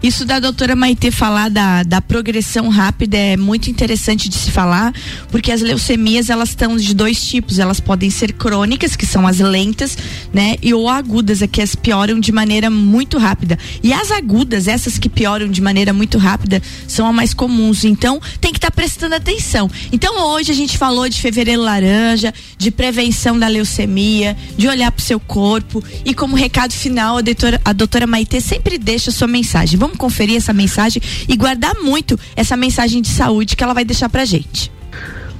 Isso 0.00 0.24
da 0.24 0.38
doutora 0.38 0.76
Maite 0.76 1.10
falar 1.10 1.50
da, 1.50 1.82
da 1.82 2.00
progressão 2.00 2.68
rápida 2.68 3.16
é 3.16 3.36
muito 3.36 3.68
interessante 3.68 4.28
de 4.28 4.36
se 4.36 4.50
falar, 4.50 4.94
porque 5.28 5.50
as 5.50 5.60
leucemias 5.60 6.30
elas 6.30 6.50
estão 6.50 6.76
de 6.76 6.94
dois 6.94 7.26
tipos. 7.26 7.58
Elas 7.58 7.80
podem 7.80 8.08
ser 8.08 8.32
crônicas, 8.32 8.94
que 8.94 9.04
são 9.04 9.26
as 9.26 9.40
lentas, 9.40 9.98
né? 10.32 10.54
E 10.62 10.72
ou 10.72 10.88
agudas, 10.88 11.42
é 11.42 11.48
que 11.48 11.60
as 11.60 11.74
pioram 11.74 12.20
de 12.20 12.30
maneira 12.30 12.70
muito 12.70 13.18
rápida. 13.18 13.58
E 13.82 13.92
as 13.92 14.12
agudas, 14.12 14.68
essas 14.68 14.98
que 14.98 15.08
pioram 15.08 15.48
de 15.48 15.60
maneira 15.60 15.92
muito 15.92 16.16
rápida, 16.16 16.62
são 16.86 17.08
as 17.08 17.14
mais 17.14 17.34
comuns. 17.34 17.84
Então, 17.84 18.20
tem 18.40 18.52
que 18.52 18.58
estar 18.58 18.70
tá 18.70 18.76
prestando 18.76 19.16
atenção. 19.16 19.68
Então, 19.90 20.32
hoje 20.32 20.52
a 20.52 20.54
gente 20.54 20.78
falou 20.78 21.08
de 21.08 21.20
fevereiro 21.20 21.62
laranja, 21.62 22.32
de 22.56 22.70
prevenção 22.70 23.36
da 23.36 23.48
leucemia, 23.48 24.36
de 24.56 24.68
olhar 24.68 24.92
para 24.92 25.02
o 25.02 25.04
seu 25.04 25.18
corpo. 25.18 25.82
E 26.04 26.14
como 26.14 26.36
recado 26.36 26.72
final, 26.72 27.18
a 27.18 27.20
doutora, 27.20 27.60
a 27.64 27.72
doutora 27.72 28.06
Maite 28.06 28.40
sempre 28.40 28.78
deixa 28.78 29.10
a 29.10 29.12
sua 29.12 29.26
mensagem. 29.26 29.76
Vamos 29.78 29.87
Vamos 29.88 29.96
conferir 29.96 30.36
essa 30.36 30.52
mensagem 30.52 31.00
e 31.26 31.34
guardar 31.34 31.74
muito 31.82 32.18
essa 32.36 32.58
mensagem 32.58 33.00
de 33.00 33.08
saúde 33.08 33.56
que 33.56 33.64
ela 33.64 33.72
vai 33.72 33.86
deixar 33.86 34.10
pra 34.10 34.22
gente. 34.26 34.70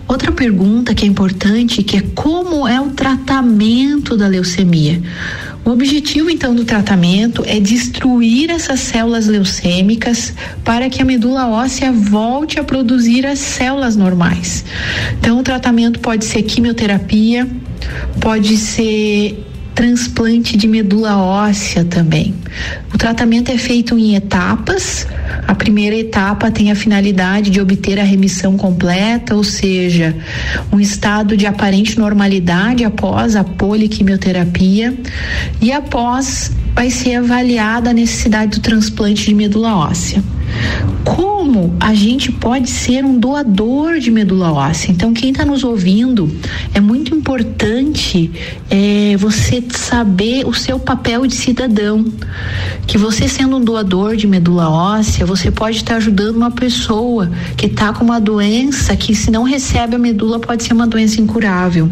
Outra 0.06 0.32
pergunta 0.32 0.94
que 0.94 1.04
é 1.04 1.06
importante, 1.06 1.82
que 1.82 1.98
é 1.98 2.00
como 2.14 2.66
é 2.66 2.80
o 2.80 2.88
tratamento 2.88 4.16
da 4.16 4.26
leucemia. 4.26 5.02
O 5.66 5.70
objetivo 5.70 6.30
então 6.30 6.54
do 6.54 6.64
tratamento 6.64 7.44
é 7.46 7.60
destruir 7.60 8.48
essas 8.48 8.80
células 8.80 9.26
leucêmicas 9.26 10.32
para 10.64 10.88
que 10.88 11.02
a 11.02 11.04
medula 11.04 11.46
óssea 11.46 11.92
volte 11.92 12.58
a 12.58 12.64
produzir 12.64 13.26
as 13.26 13.38
células 13.38 13.96
normais. 13.96 14.64
Então 15.20 15.40
o 15.40 15.42
tratamento 15.42 16.00
pode 16.00 16.24
ser 16.24 16.42
quimioterapia, 16.44 17.46
pode 18.18 18.56
ser 18.56 19.47
transplante 19.78 20.56
de 20.56 20.66
medula 20.66 21.16
óssea 21.18 21.84
também. 21.84 22.34
O 22.92 22.98
tratamento 22.98 23.52
é 23.52 23.56
feito 23.56 23.96
em 23.96 24.16
etapas. 24.16 25.06
A 25.46 25.54
primeira 25.54 25.94
etapa 25.94 26.50
tem 26.50 26.72
a 26.72 26.74
finalidade 26.74 27.48
de 27.48 27.60
obter 27.60 27.96
a 28.00 28.02
remissão 28.02 28.56
completa, 28.56 29.36
ou 29.36 29.44
seja, 29.44 30.16
um 30.72 30.80
estado 30.80 31.36
de 31.36 31.46
aparente 31.46 31.96
normalidade 31.96 32.82
após 32.82 33.36
a 33.36 33.44
poliquimioterapia 33.44 34.98
e 35.62 35.70
após 35.70 36.50
vai 36.74 36.90
ser 36.90 37.14
avaliada 37.14 37.90
a 37.90 37.92
necessidade 37.92 38.58
do 38.58 38.60
transplante 38.60 39.26
de 39.26 39.34
medula 39.34 39.76
óssea 39.76 40.20
como 41.04 41.74
a 41.80 41.94
gente 41.94 42.30
pode 42.30 42.68
ser 42.68 43.04
um 43.04 43.18
doador 43.18 43.98
de 43.98 44.10
medula 44.10 44.52
óssea. 44.52 44.92
Então, 44.92 45.14
quem 45.14 45.30
está 45.30 45.44
nos 45.44 45.64
ouvindo, 45.64 46.30
é 46.74 46.80
muito 46.80 47.14
importante 47.14 48.30
é, 48.70 49.16
você 49.16 49.62
saber 49.70 50.46
o 50.46 50.52
seu 50.52 50.78
papel 50.78 51.26
de 51.26 51.34
cidadão. 51.34 52.04
Que 52.86 52.98
você 52.98 53.28
sendo 53.28 53.56
um 53.56 53.64
doador 53.64 54.16
de 54.16 54.26
medula 54.26 54.68
óssea, 54.68 55.24
você 55.24 55.50
pode 55.50 55.78
estar 55.78 55.92
tá 55.92 55.96
ajudando 55.96 56.36
uma 56.36 56.50
pessoa 56.50 57.30
que 57.56 57.66
está 57.66 57.92
com 57.92 58.04
uma 58.04 58.20
doença 58.20 58.94
que, 58.96 59.14
se 59.14 59.30
não 59.30 59.42
recebe 59.42 59.96
a 59.96 59.98
medula, 59.98 60.38
pode 60.38 60.62
ser 60.62 60.72
uma 60.72 60.86
doença 60.86 61.20
incurável. 61.20 61.90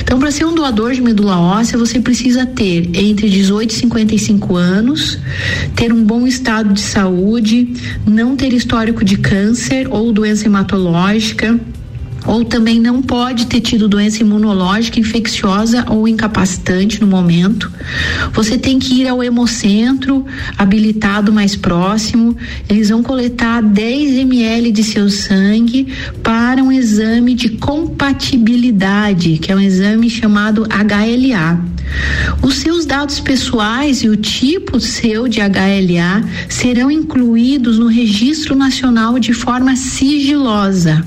Então, 0.00 0.18
para 0.18 0.30
ser 0.30 0.44
um 0.44 0.54
doador 0.54 0.92
de 0.92 1.00
medula 1.00 1.38
óssea, 1.38 1.78
você 1.78 2.00
precisa 2.00 2.46
ter 2.46 2.90
entre 2.94 3.28
18 3.28 3.70
e 3.70 3.74
55 3.74 4.56
anos, 4.56 5.18
ter 5.74 5.92
um 5.92 6.02
bom 6.02 6.26
estado 6.26 6.72
de 6.72 6.80
saúde, 6.80 7.72
não 8.06 8.36
ter 8.36 8.52
histórico 8.52 9.04
de 9.04 9.16
câncer 9.16 9.88
ou 9.90 10.12
doença 10.12 10.46
hematológica, 10.46 11.58
ou 12.26 12.44
também 12.44 12.80
não 12.80 13.00
pode 13.00 13.46
ter 13.46 13.60
tido 13.60 13.88
doença 13.88 14.22
imunológica 14.22 14.98
infecciosa 14.98 15.84
ou 15.88 16.08
incapacitante 16.08 17.00
no 17.00 17.06
momento. 17.06 17.70
Você 18.32 18.58
tem 18.58 18.78
que 18.78 19.02
ir 19.02 19.08
ao 19.08 19.22
hemocentro 19.22 20.26
habilitado 20.58 21.32
mais 21.32 21.56
próximo. 21.56 22.36
Eles 22.68 22.88
vão 22.88 23.02
coletar 23.02 23.62
10 23.62 24.18
ml 24.18 24.72
de 24.72 24.82
seu 24.82 25.08
sangue 25.08 25.92
para 26.22 26.62
um 26.62 26.72
exame 26.72 27.34
de 27.34 27.50
compatibilidade, 27.50 29.38
que 29.38 29.52
é 29.52 29.56
um 29.56 29.60
exame 29.60 30.10
chamado 30.10 30.64
HLA. 30.64 31.60
Os 32.42 32.56
seus 32.56 32.84
dados 32.84 33.20
pessoais 33.20 34.02
e 34.02 34.08
o 34.08 34.16
tipo 34.16 34.80
seu 34.80 35.28
de 35.28 35.40
HLA 35.40 36.24
serão 36.48 36.90
incluídos 36.90 37.78
no 37.78 37.86
Registro 37.86 38.56
Nacional 38.56 39.18
de 39.18 39.32
forma 39.32 39.76
sigilosa. 39.76 41.04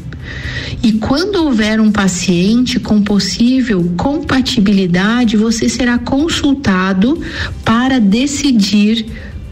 E 0.81 0.93
quando 0.93 1.43
houver 1.43 1.79
um 1.79 1.91
paciente 1.91 2.79
com 2.79 3.01
possível 3.01 3.93
compatibilidade, 3.97 5.35
você 5.35 5.67
será 5.67 5.97
consultado 5.97 7.21
para 7.65 7.99
decidir 7.99 9.05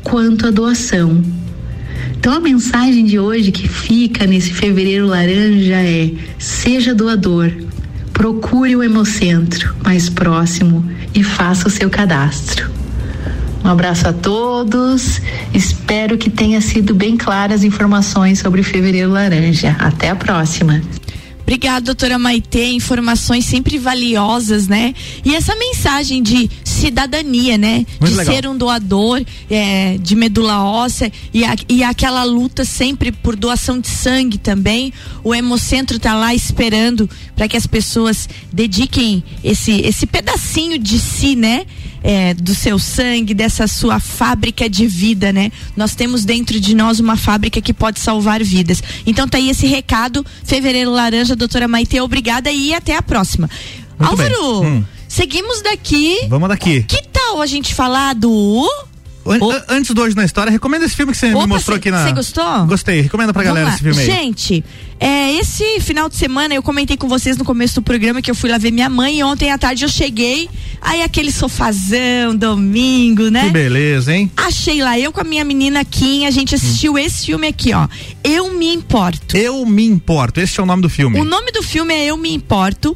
quanto 0.03 0.47
à 0.47 0.51
doação. 0.51 1.21
Então 2.17 2.33
a 2.33 2.39
mensagem 2.39 3.05
de 3.05 3.19
hoje 3.19 3.51
que 3.51 3.67
fica 3.67 4.25
nesse 4.25 4.53
fevereiro 4.53 5.07
laranja 5.07 5.75
é: 5.75 6.11
seja 6.39 6.95
doador, 6.95 7.51
procure 8.13 8.75
o 8.75 8.83
Hemocentro 8.83 9.75
mais 9.83 10.09
próximo 10.09 10.83
e 11.13 11.23
faça 11.23 11.67
o 11.67 11.71
seu 11.71 11.89
cadastro. 11.89 12.76
Um 13.63 13.69
abraço 13.69 14.07
a 14.07 14.13
todos. 14.13 15.21
Espero 15.53 16.17
que 16.17 16.29
tenha 16.29 16.61
sido 16.61 16.93
bem 16.93 17.17
claras 17.17 17.61
as 17.61 17.63
informações 17.63 18.39
sobre 18.39 18.61
o 18.61 18.63
Fevereiro 18.63 19.11
Laranja. 19.11 19.75
Até 19.79 20.09
a 20.09 20.15
próxima. 20.15 20.81
Obrigada, 21.47 21.85
doutora 21.85 22.19
Maite. 22.19 22.59
Informações 22.59 23.45
sempre 23.45 23.77
valiosas, 23.77 24.67
né? 24.67 24.93
E 25.23 25.33
essa 25.33 25.55
mensagem 25.55 26.21
de 26.21 26.49
cidadania, 26.61 27.57
né? 27.57 27.85
Muito 28.01 28.11
de 28.11 28.17
legal. 28.17 28.35
ser 28.35 28.47
um 28.47 28.57
doador 28.57 29.23
é, 29.49 29.97
de 29.97 30.13
medula 30.13 30.61
óssea 30.61 31.09
e, 31.33 31.45
a, 31.45 31.55
e 31.69 31.83
aquela 31.83 32.25
luta 32.25 32.65
sempre 32.65 33.13
por 33.13 33.37
doação 33.37 33.79
de 33.79 33.87
sangue 33.87 34.37
também. 34.37 34.91
O 35.23 35.33
Hemocentro 35.33 35.97
tá 35.97 36.13
lá 36.15 36.35
esperando 36.35 37.09
para 37.33 37.47
que 37.47 37.55
as 37.55 37.65
pessoas 37.65 38.27
dediquem 38.51 39.23
esse, 39.41 39.71
esse 39.87 40.05
pedacinho 40.05 40.77
de 40.77 40.99
si, 40.99 41.33
né? 41.33 41.65
É, 42.09 42.33
do 42.33 42.55
seu 42.55 42.79
sangue, 42.79 43.33
dessa 43.33 43.67
sua 43.67 43.99
fábrica 43.99 44.69
de 44.69 44.87
vida, 44.87 45.33
né? 45.33 45.51
Nós 45.75 45.93
temos 45.93 46.23
dentro 46.23 46.57
de 46.57 46.73
nós 46.73 47.01
uma 47.01 47.17
fábrica 47.17 47.59
que 47.61 47.73
pode 47.73 47.99
salvar 47.99 48.41
vidas. 48.41 48.81
Então 49.05 49.27
tá 49.27 49.37
aí 49.37 49.49
esse 49.49 49.67
recado, 49.67 50.25
Fevereiro 50.45 50.89
Laranja, 50.89 51.35
doutora 51.35 51.67
Maite, 51.67 51.99
obrigada 51.99 52.49
e 52.49 52.73
até 52.73 52.95
a 52.95 53.01
próxima. 53.01 53.49
Muito. 53.99 54.09
Álvaro, 54.11 54.63
Hum. 54.63 54.83
seguimos 55.05 55.61
daqui. 55.61 56.15
Vamos 56.29 56.47
daqui. 56.47 56.83
Que 56.83 57.01
tal 57.11 57.41
a 57.41 57.45
gente 57.45 57.75
falar 57.75 58.15
do. 58.15 58.65
An- 59.31 59.63
Antes 59.69 59.91
do 59.93 60.01
Hoje 60.01 60.15
na 60.15 60.25
História, 60.25 60.51
recomenda 60.51 60.85
esse 60.85 60.95
filme 60.95 61.11
que 61.11 61.17
você 61.17 61.27
me 61.29 61.35
Opa, 61.35 61.47
mostrou 61.47 61.75
cê- 61.75 61.79
aqui 61.79 61.91
na. 61.91 62.05
cê 62.05 62.11
gostou? 62.13 62.65
Gostei. 62.65 63.01
Recomenda 63.01 63.33
pra 63.33 63.43
galera 63.43 63.69
esse 63.69 63.79
filme 63.83 63.99
aí. 63.99 64.05
Gente, 64.05 64.63
é, 64.99 65.33
esse 65.33 65.79
final 65.81 66.09
de 66.09 66.15
semana 66.15 66.53
eu 66.53 66.63
comentei 66.63 66.97
com 66.97 67.07
vocês 67.07 67.37
no 67.37 67.45
começo 67.45 67.75
do 67.75 67.81
programa 67.81 68.21
que 68.21 68.29
eu 68.31 68.35
fui 68.35 68.49
lá 68.49 68.57
ver 68.57 68.71
minha 68.71 68.89
mãe 68.89 69.19
e 69.19 69.23
ontem 69.23 69.51
à 69.51 69.57
tarde 69.57 69.83
eu 69.85 69.89
cheguei, 69.89 70.49
aí 70.81 71.01
aquele 71.03 71.31
sofazão, 71.31 72.35
domingo, 72.35 73.29
né? 73.29 73.45
Que 73.45 73.49
beleza, 73.51 74.13
hein? 74.15 74.31
Achei 74.35 74.81
lá, 74.81 74.97
eu 74.99 75.11
com 75.11 75.21
a 75.21 75.23
minha 75.23 75.43
menina 75.43 75.83
Kim, 75.85 76.25
a 76.25 76.31
gente 76.31 76.55
assistiu 76.55 76.97
esse 76.97 77.25
filme 77.25 77.47
aqui, 77.47 77.73
ó. 77.73 77.87
Eu 78.23 78.53
me 78.53 78.73
importo. 78.73 79.37
Eu 79.37 79.65
me 79.65 79.85
importo. 79.85 80.39
Esse 80.39 80.59
é 80.59 80.63
o 80.63 80.65
nome 80.65 80.81
do 80.81 80.89
filme. 80.89 81.19
O 81.19 81.23
nome 81.23 81.51
do 81.51 81.61
filme 81.63 81.93
é 81.93 82.05
Eu 82.05 82.17
Me 82.17 82.33
Importo. 82.33 82.95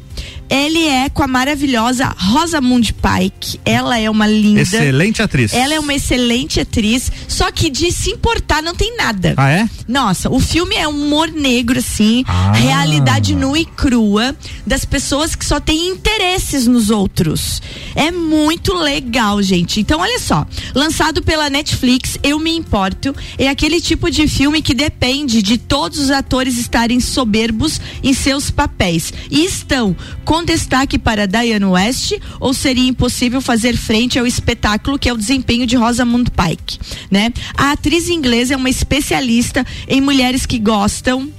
Ele 0.52 0.86
é 0.86 1.08
com 1.08 1.22
a 1.22 1.26
maravilhosa 1.26 2.14
Rosamund 2.18 2.92
Pike. 2.94 3.58
Ela 3.64 3.98
é 3.98 4.10
uma 4.10 4.26
linda. 4.26 4.60
Excelente 4.60 5.22
atriz. 5.22 5.54
Ela 5.54 5.72
é 5.72 5.80
uma 5.80 5.94
excelente 5.94 6.60
atriz, 6.60 7.10
só 7.26 7.50
que 7.50 7.70
de 7.70 7.90
se 7.90 8.10
importar 8.10 8.62
não 8.62 8.74
tem 8.74 8.94
nada. 8.96 9.32
Ah, 9.38 9.50
é? 9.50 9.66
Nossa, 9.88 10.28
o 10.28 10.38
filme 10.38 10.74
é 10.76 10.86
um 10.86 11.06
humor 11.06 11.28
negro, 11.28 11.78
assim, 11.78 12.22
Ah. 12.28 12.52
realidade 12.52 13.34
nua 13.34 13.58
e 13.58 13.64
crua 13.64 14.36
das 14.66 14.84
pessoas 14.84 15.34
que 15.34 15.44
só 15.46 15.58
têm 15.58 15.88
interesses 15.88 16.66
nos 16.66 16.90
outros. 16.90 17.62
É 17.94 18.10
muito 18.10 18.74
legal, 18.74 19.42
gente. 19.42 19.80
Então, 19.80 20.00
olha 20.00 20.18
só, 20.18 20.46
lançado 20.74 21.22
pela 21.22 21.48
Netflix, 21.48 22.18
Eu 22.22 22.38
Me 22.38 22.54
Importo, 22.54 23.14
é 23.38 23.48
aquele 23.48 23.80
tipo 23.80 24.10
de 24.10 24.28
filme 24.28 24.60
que 24.60 24.74
depende 24.74 25.40
de 25.40 25.56
todos 25.56 25.98
os 25.98 26.10
atores 26.10 26.58
estarem 26.58 27.00
soberbos 27.00 27.80
em 28.02 28.12
seus 28.12 28.50
papéis. 28.50 29.12
E 29.30 29.46
estão 29.46 29.96
com 30.26 30.41
destaque 30.44 30.98
para 30.98 31.26
Diane 31.26 31.64
West, 31.64 32.12
ou 32.40 32.52
seria 32.52 32.88
impossível 32.88 33.40
fazer 33.40 33.76
frente 33.76 34.18
ao 34.18 34.26
espetáculo 34.26 34.98
que 34.98 35.08
é 35.08 35.12
o 35.12 35.16
desempenho 35.16 35.66
de 35.66 35.76
Rosamund 35.76 36.30
Pike, 36.30 36.78
né? 37.10 37.32
A 37.56 37.72
atriz 37.72 38.08
inglesa 38.08 38.54
é 38.54 38.56
uma 38.56 38.70
especialista 38.70 39.66
em 39.88 40.00
mulheres 40.00 40.46
que 40.46 40.58
gostam 40.58 41.30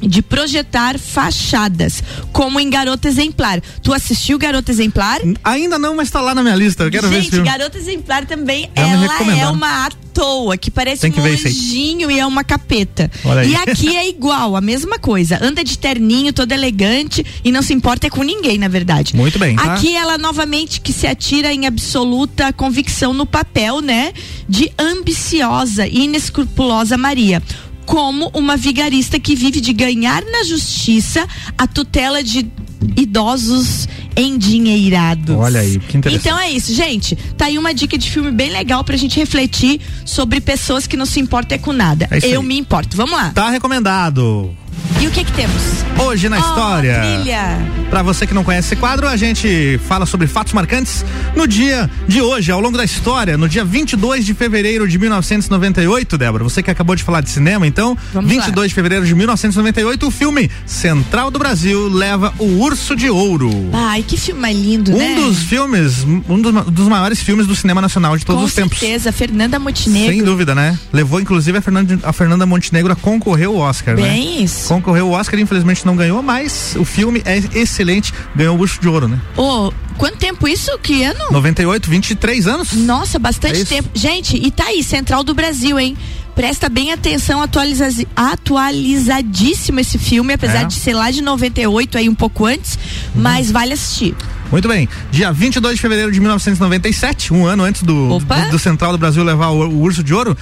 de 0.00 0.22
projetar 0.22 0.98
fachadas, 0.98 2.02
como 2.32 2.60
em 2.60 2.70
Garota 2.70 3.08
Exemplar. 3.08 3.60
Tu 3.82 3.92
assistiu 3.92 4.38
Garota 4.38 4.70
Exemplar? 4.70 5.20
Ainda 5.42 5.78
não, 5.78 5.96
mas 5.96 6.10
tá 6.10 6.20
lá 6.20 6.34
na 6.34 6.42
minha 6.42 6.56
lista. 6.56 6.84
Eu 6.84 6.90
quero 6.90 7.08
Gente, 7.08 7.14
ver 7.14 7.20
esse 7.20 7.30
filme. 7.30 7.48
Garota 7.48 7.78
Exemplar 7.78 8.26
também, 8.26 8.70
Já 8.76 8.96
me 8.96 9.04
ela 9.06 9.40
é 9.40 9.48
uma 9.48 9.86
à 9.86 9.90
toa, 10.18 10.56
que 10.56 10.70
parece 10.70 11.08
que 11.08 11.20
um 11.20 11.24
anjinho 11.24 12.10
e 12.10 12.18
é 12.18 12.26
uma 12.26 12.42
capeta. 12.42 13.10
E 13.46 13.54
aqui 13.54 13.96
é 13.96 14.08
igual, 14.10 14.56
a 14.56 14.60
mesma 14.60 14.98
coisa. 14.98 15.38
Anda 15.40 15.62
de 15.62 15.78
terninho, 15.78 16.32
toda 16.32 16.54
elegante 16.54 17.24
e 17.44 17.52
não 17.52 17.62
se 17.62 17.72
importa 17.72 18.10
com 18.10 18.22
ninguém, 18.22 18.58
na 18.58 18.66
verdade. 18.66 19.14
Muito 19.14 19.38
bem, 19.38 19.54
tá? 19.54 19.74
Aqui 19.74 19.94
ela 19.94 20.18
novamente 20.18 20.80
que 20.80 20.92
se 20.92 21.06
atira 21.06 21.52
em 21.52 21.66
absoluta 21.66 22.52
convicção 22.52 23.12
no 23.12 23.26
papel, 23.26 23.80
né? 23.80 24.12
De 24.48 24.72
ambiciosa 24.76 25.86
e 25.86 26.04
inescrupulosa 26.04 26.96
Maria. 26.96 27.42
Como 27.88 28.30
uma 28.34 28.54
vigarista 28.54 29.18
que 29.18 29.34
vive 29.34 29.62
de 29.62 29.72
ganhar 29.72 30.22
na 30.22 30.44
justiça 30.44 31.26
a 31.56 31.66
tutela 31.66 32.22
de 32.22 32.46
idosos 32.94 33.88
endinheirados. 34.14 35.34
Olha 35.34 35.60
aí, 35.60 35.78
que 35.78 35.96
interessante. 35.96 36.26
Então 36.26 36.38
é 36.38 36.50
isso, 36.50 36.74
gente. 36.74 37.16
Tá 37.36 37.46
aí 37.46 37.56
uma 37.56 37.72
dica 37.72 37.96
de 37.96 38.10
filme 38.10 38.30
bem 38.30 38.50
legal 38.50 38.84
pra 38.84 38.94
gente 38.96 39.18
refletir 39.18 39.80
sobre 40.04 40.38
pessoas 40.38 40.86
que 40.86 40.98
não 40.98 41.06
se 41.06 41.18
importam 41.18 41.56
é 41.56 41.58
com 41.58 41.72
nada. 41.72 42.06
É 42.10 42.18
Eu 42.26 42.40
aí. 42.40 42.46
me 42.46 42.58
importo. 42.58 42.94
Vamos 42.94 43.16
lá. 43.16 43.30
Tá 43.30 43.48
recomendado. 43.48 44.54
E 45.00 45.06
o 45.06 45.10
que 45.10 45.22
que 45.24 45.32
temos? 45.32 45.62
Hoje 46.04 46.28
na 46.28 46.36
Oh, 46.36 46.40
história. 46.40 47.00
trilha. 47.00 47.58
Pra 47.90 48.02
você 48.02 48.26
que 48.26 48.34
não 48.34 48.42
conhece 48.44 48.68
esse 48.68 48.76
quadro, 48.76 49.06
a 49.08 49.16
gente 49.16 49.78
fala 49.86 50.04
sobre 50.06 50.26
fatos 50.26 50.52
marcantes 50.52 51.04
no 51.36 51.46
dia 51.46 51.88
de 52.06 52.20
hoje, 52.20 52.50
ao 52.50 52.60
longo 52.60 52.76
da 52.76 52.84
história, 52.84 53.36
no 53.38 53.48
dia 53.48 53.64
22 53.64 54.24
de 54.26 54.34
fevereiro 54.34 54.86
de 54.88 54.98
1998, 54.98 56.18
Débora. 56.18 56.44
Você 56.44 56.62
que 56.62 56.70
acabou 56.70 56.94
de 56.96 57.02
falar 57.04 57.20
de 57.20 57.30
cinema, 57.30 57.66
então, 57.66 57.96
Vamos 58.12 58.30
22 58.30 58.68
de 58.70 58.74
fevereiro 58.74 59.06
de 59.06 59.14
1998, 59.14 60.06
o 60.06 60.10
filme 60.10 60.50
Central 60.66 61.30
do 61.30 61.38
Brasil 61.38 61.88
leva 61.88 62.32
o 62.38 62.44
Urso 62.62 62.94
de 62.96 63.08
Ouro. 63.08 63.50
Ai, 63.72 64.02
que 64.02 64.16
filme 64.16 64.40
mais 64.40 64.56
lindo, 64.56 64.92
Um 64.92 64.98
né? 64.98 65.14
dos 65.14 65.38
filmes, 65.42 66.04
um 66.28 66.40
dos, 66.40 66.52
dos 66.66 66.88
maiores 66.88 67.20
filmes 67.22 67.46
do 67.46 67.54
cinema 67.54 67.80
nacional 67.80 68.16
de 68.16 68.24
todos 68.26 68.40
Com 68.42 68.46
os 68.48 68.54
tempos. 68.54 68.78
certeza, 68.78 69.12
Fernanda 69.12 69.58
Montenegro. 69.58 70.12
Sem 70.12 70.22
dúvida, 70.24 70.54
né? 70.54 70.78
Levou 70.92 71.20
inclusive 71.20 71.58
a 71.58 71.62
Fernanda, 71.62 71.98
a 72.02 72.12
Fernanda 72.12 72.44
Montenegro 72.46 72.92
a 72.92 72.96
concorrer 72.96 73.46
ao 73.48 73.56
Oscar, 73.56 73.96
né? 73.96 74.02
Bem 74.02 74.46
isso. 74.78 74.84
Concorreu 74.84 75.06
ao 75.06 75.12
Oscar, 75.20 75.38
infelizmente 75.40 75.84
não 75.84 75.96
ganhou, 75.96 76.22
mas 76.22 76.74
o 76.78 76.84
filme 76.84 77.22
é 77.24 77.38
excelente, 77.58 78.12
ganhou 78.34 78.56
o 78.56 78.60
Urso 78.60 78.80
de 78.80 78.88
Ouro, 78.88 79.08
né? 79.08 79.20
Ô, 79.36 79.72
quanto 79.96 80.16
tempo 80.18 80.46
isso? 80.48 80.70
Que 80.78 81.02
ano? 81.04 81.18
98, 81.32 81.90
23 81.90 82.46
anos. 82.46 82.72
Nossa, 82.72 83.16
É 83.16 83.20
bastante 83.20 83.56
isso. 83.56 83.66
tempo. 83.66 83.88
Gente, 83.94 84.36
e 84.36 84.50
tá 84.50 84.64
aí, 84.64 84.82
Central 84.82 85.22
do 85.24 85.34
Brasil, 85.34 85.78
hein? 85.78 85.96
Presta 86.34 86.68
bem 86.68 86.92
atenção, 86.92 87.42
atualiza 87.42 87.88
atualizadíssimo 88.14 89.80
esse 89.80 89.98
filme, 89.98 90.32
apesar 90.34 90.62
É. 90.62 90.64
de 90.66 90.74
ser 90.74 90.94
lá 90.94 91.10
de 91.10 91.20
98, 91.20 91.98
aí 91.98 92.08
um 92.08 92.14
pouco 92.14 92.46
antes, 92.46 92.78
Uhum. 93.14 93.22
mas 93.22 93.50
vale 93.50 93.72
assistir. 93.72 94.14
Muito 94.50 94.66
bem. 94.68 94.88
Dia 95.10 95.30
22 95.32 95.74
de 95.74 95.80
fevereiro 95.82 96.10
de 96.12 96.20
1997, 96.20 97.34
um 97.34 97.44
ano 97.44 97.64
antes 97.64 97.82
do, 97.82 98.18
do, 98.18 98.50
do 98.50 98.58
Central 98.58 98.92
do 98.92 98.98
Brasil 98.98 99.22
levar 99.22 99.48
o, 99.48 99.68
o 99.68 99.82
Urso 99.82 100.02
de 100.02 100.14
Ouro, 100.14 100.36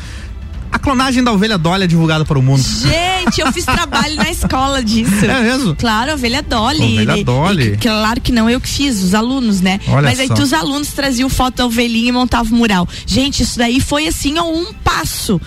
a 0.77 0.79
clonagem 0.79 1.25
da 1.25 1.33
ovelha 1.33 1.57
Dolly 1.57 1.85
é 1.85 1.87
divulgada 1.87 2.25
para 2.25 2.39
o 2.39 2.43
mundo. 2.43 2.63
Gente, 2.63 3.41
eu 3.41 3.51
fiz 3.53 3.65
trabalho 3.65 4.15
na 4.17 4.31
escola 4.31 4.83
disso. 4.85 5.25
É 5.25 5.41
mesmo? 5.41 5.75
Claro, 5.75 6.13
ovelha 6.13 6.43
Dolly. 6.43 6.95
Ovelha 7.03 7.25
Dolly. 7.25 7.73
e- 7.73 7.77
claro 7.79 8.21
que 8.21 8.31
não 8.31 8.49
eu 8.49 8.61
que 8.61 8.69
fiz, 8.69 9.03
os 9.03 9.15
alunos, 9.15 9.61
né? 9.61 9.81
Olha 9.89 10.03
Mas 10.03 10.21
aí 10.21 10.29
só. 10.29 10.35
os 10.35 10.53
alunos 10.53 10.89
traziam 10.89 11.29
foto 11.29 11.57
da 11.57 11.67
ovelhinha 11.67 12.11
e 12.11 12.13
montavam 12.13 12.57
mural. 12.57 12.87
Gente, 13.07 13.43
isso 13.43 13.59
daí 13.59 13.81
foi 13.81 14.07
assim, 14.07 14.39
um 14.39 14.73
passo 14.85 15.41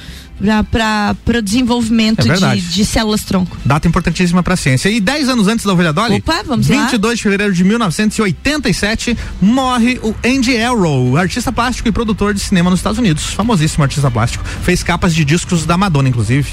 para 0.72 1.16
o 1.38 1.42
desenvolvimento 1.42 2.20
É 2.32 2.56
de, 2.56 2.62
de 2.62 2.86
células 2.86 3.24
tronco. 3.24 3.58
Data 3.66 3.88
importantíssima 3.88 4.42
para 4.42 4.54
a 4.54 4.58
ciência. 4.58 4.90
E 4.90 5.00
10 5.00 5.30
anos 5.30 5.48
antes 5.48 5.66
da 5.66 5.74
ovelha 5.74 5.92
Dolly, 5.92 6.16
Opa, 6.16 6.44
vamos 6.46 6.68
lá. 6.70 6.84
22 6.84 7.18
de 7.18 7.24
fevereiro 7.24 7.54
de 7.54 7.64
1987, 7.64 9.18
morre 9.42 10.00
o 10.02 10.16
Andy 10.26 10.58
Arrow, 10.58 11.18
artista 11.18 11.52
plástico 11.52 11.90
e 11.90 11.92
produtor 11.92 12.34
de 12.34 12.40
cinema 12.40 12.70
nos 12.70 12.80
Estados 12.80 13.00
Unidos. 13.00 13.26
Famosíssimo 13.34 13.84
artista 13.84 14.10
plástico. 14.10 14.44
Fez 14.64 14.84
capas 14.84 15.14
de 15.14 15.26
discos 15.26 15.66
da 15.66 15.78
Madonna, 15.78 16.10
inclusive. 16.10 16.50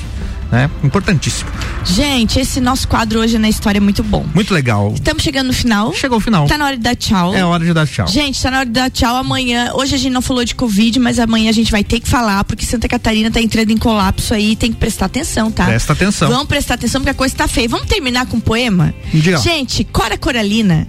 Né? 0.51 0.71
Importantíssimo. 0.85 1.51
Gente, 1.85 2.39
esse 2.39 2.61
nosso 2.61 2.87
quadro 2.87 3.19
hoje 3.21 3.37
na 3.39 3.49
história 3.49 3.79
é 3.79 3.81
muito 3.81 4.03
bom. 4.05 4.25
Muito 4.33 4.55
legal. 4.55 4.93
Estamos 4.95 5.23
chegando 5.23 5.49
no 5.49 5.53
final. 5.53 5.93
Chegou 5.93 6.19
o 6.19 6.21
final. 6.21 6.47
Tá 6.47 6.57
na 6.57 6.67
hora 6.67 6.77
de 6.77 6.83
dar 6.83 6.95
tchau. 6.95 7.35
É 7.35 7.45
hora 7.45 7.65
de 7.65 7.73
dar 7.73 7.87
tchau. 7.87 8.07
Gente, 8.07 8.41
tá 8.41 8.51
na 8.51 8.59
hora 8.59 8.67
de 8.67 8.73
dar 8.73 8.91
tchau 8.91 9.17
amanhã. 9.17 9.73
Hoje 9.75 9.97
a 9.97 9.99
gente 9.99 10.13
não 10.13 10.23
falou 10.23 10.45
de 10.45 10.55
Covid, 10.55 10.99
mas 11.01 11.19
amanhã 11.19 11.51
a 11.51 11.53
gente 11.53 11.71
vai 11.71 11.83
ter 11.83 11.99
que 11.99 12.09
falar, 12.09 12.45
porque 12.45 12.65
Santa 12.65 12.89
Catarina 12.89 13.31
tá 13.31 13.41
entrando 13.41 13.71
em 13.71 13.77
colapso 13.77 14.35
aí, 14.35 14.55
tem 14.55 14.73
que 14.73 14.79
prestar 14.79 15.07
atenção, 15.07 15.51
tá? 15.51 15.67
Presta 15.67 15.93
atenção. 15.93 16.29
Vamos 16.29 16.47
prestar 16.47 16.75
atenção 16.75 17.01
porque 17.01 17.11
a 17.11 17.15
coisa 17.15 17.35
tá 17.35 17.49
feia. 17.49 17.69
Vamos 17.69 17.87
terminar 17.89 18.27
com 18.27 18.37
um 18.37 18.41
poema? 18.41 18.95
Diga. 19.13 19.39
Gente, 19.39 19.83
Cora 19.85 20.17
Coralina, 20.17 20.87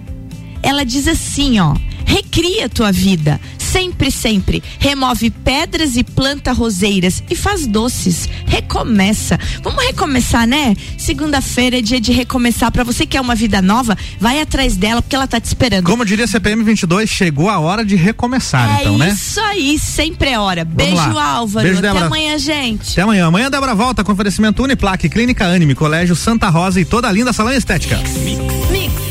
ela 0.62 0.84
diz 0.84 1.08
assim, 1.08 1.58
ó. 1.58 1.74
Recria 2.04 2.70
tua 2.70 2.90
vida, 2.90 3.38
sempre, 3.68 4.10
sempre. 4.10 4.62
Remove 4.78 5.30
pedras 5.30 5.96
e 5.96 6.02
planta 6.02 6.52
roseiras 6.52 7.22
e 7.30 7.36
faz 7.36 7.66
doces. 7.66 8.28
Recomeça. 8.46 9.38
Vamos 9.62 9.84
recomeçar, 9.84 10.46
né? 10.46 10.74
Segunda-feira 10.96 11.78
é 11.78 11.82
dia 11.82 12.00
de 12.00 12.12
recomeçar. 12.12 12.70
Pra 12.72 12.84
você 12.84 13.04
que 13.04 13.12
quer 13.12 13.20
uma 13.20 13.34
vida 13.34 13.60
nova, 13.60 13.96
vai 14.18 14.40
atrás 14.40 14.76
dela 14.76 15.02
porque 15.02 15.16
ela 15.16 15.26
tá 15.26 15.40
te 15.40 15.46
esperando. 15.46 15.84
Como 15.84 16.04
diria 16.04 16.26
CPM 16.26 16.62
22, 16.62 17.08
chegou 17.08 17.48
a 17.48 17.58
hora 17.58 17.84
de 17.84 17.96
recomeçar, 17.96 18.78
é 18.78 18.80
então, 18.82 18.98
né? 18.98 19.10
isso 19.10 19.40
aí, 19.40 19.78
sempre 19.78 20.30
é 20.30 20.38
hora. 20.38 20.64
Beijo. 20.64 20.98
Álvaro. 21.18 21.66
Beijo, 21.66 21.78
Até 21.78 21.88
Débora. 21.88 22.06
amanhã, 22.06 22.38
gente. 22.38 22.92
Até 22.92 23.02
amanhã. 23.02 23.26
Amanhã 23.26 23.50
Débora 23.50 23.74
volta 23.74 24.04
com 24.04 24.12
oferecimento 24.12 24.62
Uniplaque, 24.62 25.08
Clínica 25.08 25.46
Anime, 25.46 25.74
Colégio 25.74 26.14
Santa 26.14 26.48
Rosa 26.48 26.80
e 26.80 26.84
toda 26.84 27.08
a 27.08 27.12
linda 27.12 27.32
salão 27.32 27.52
estética. 27.52 27.98
Mix. 28.22 29.07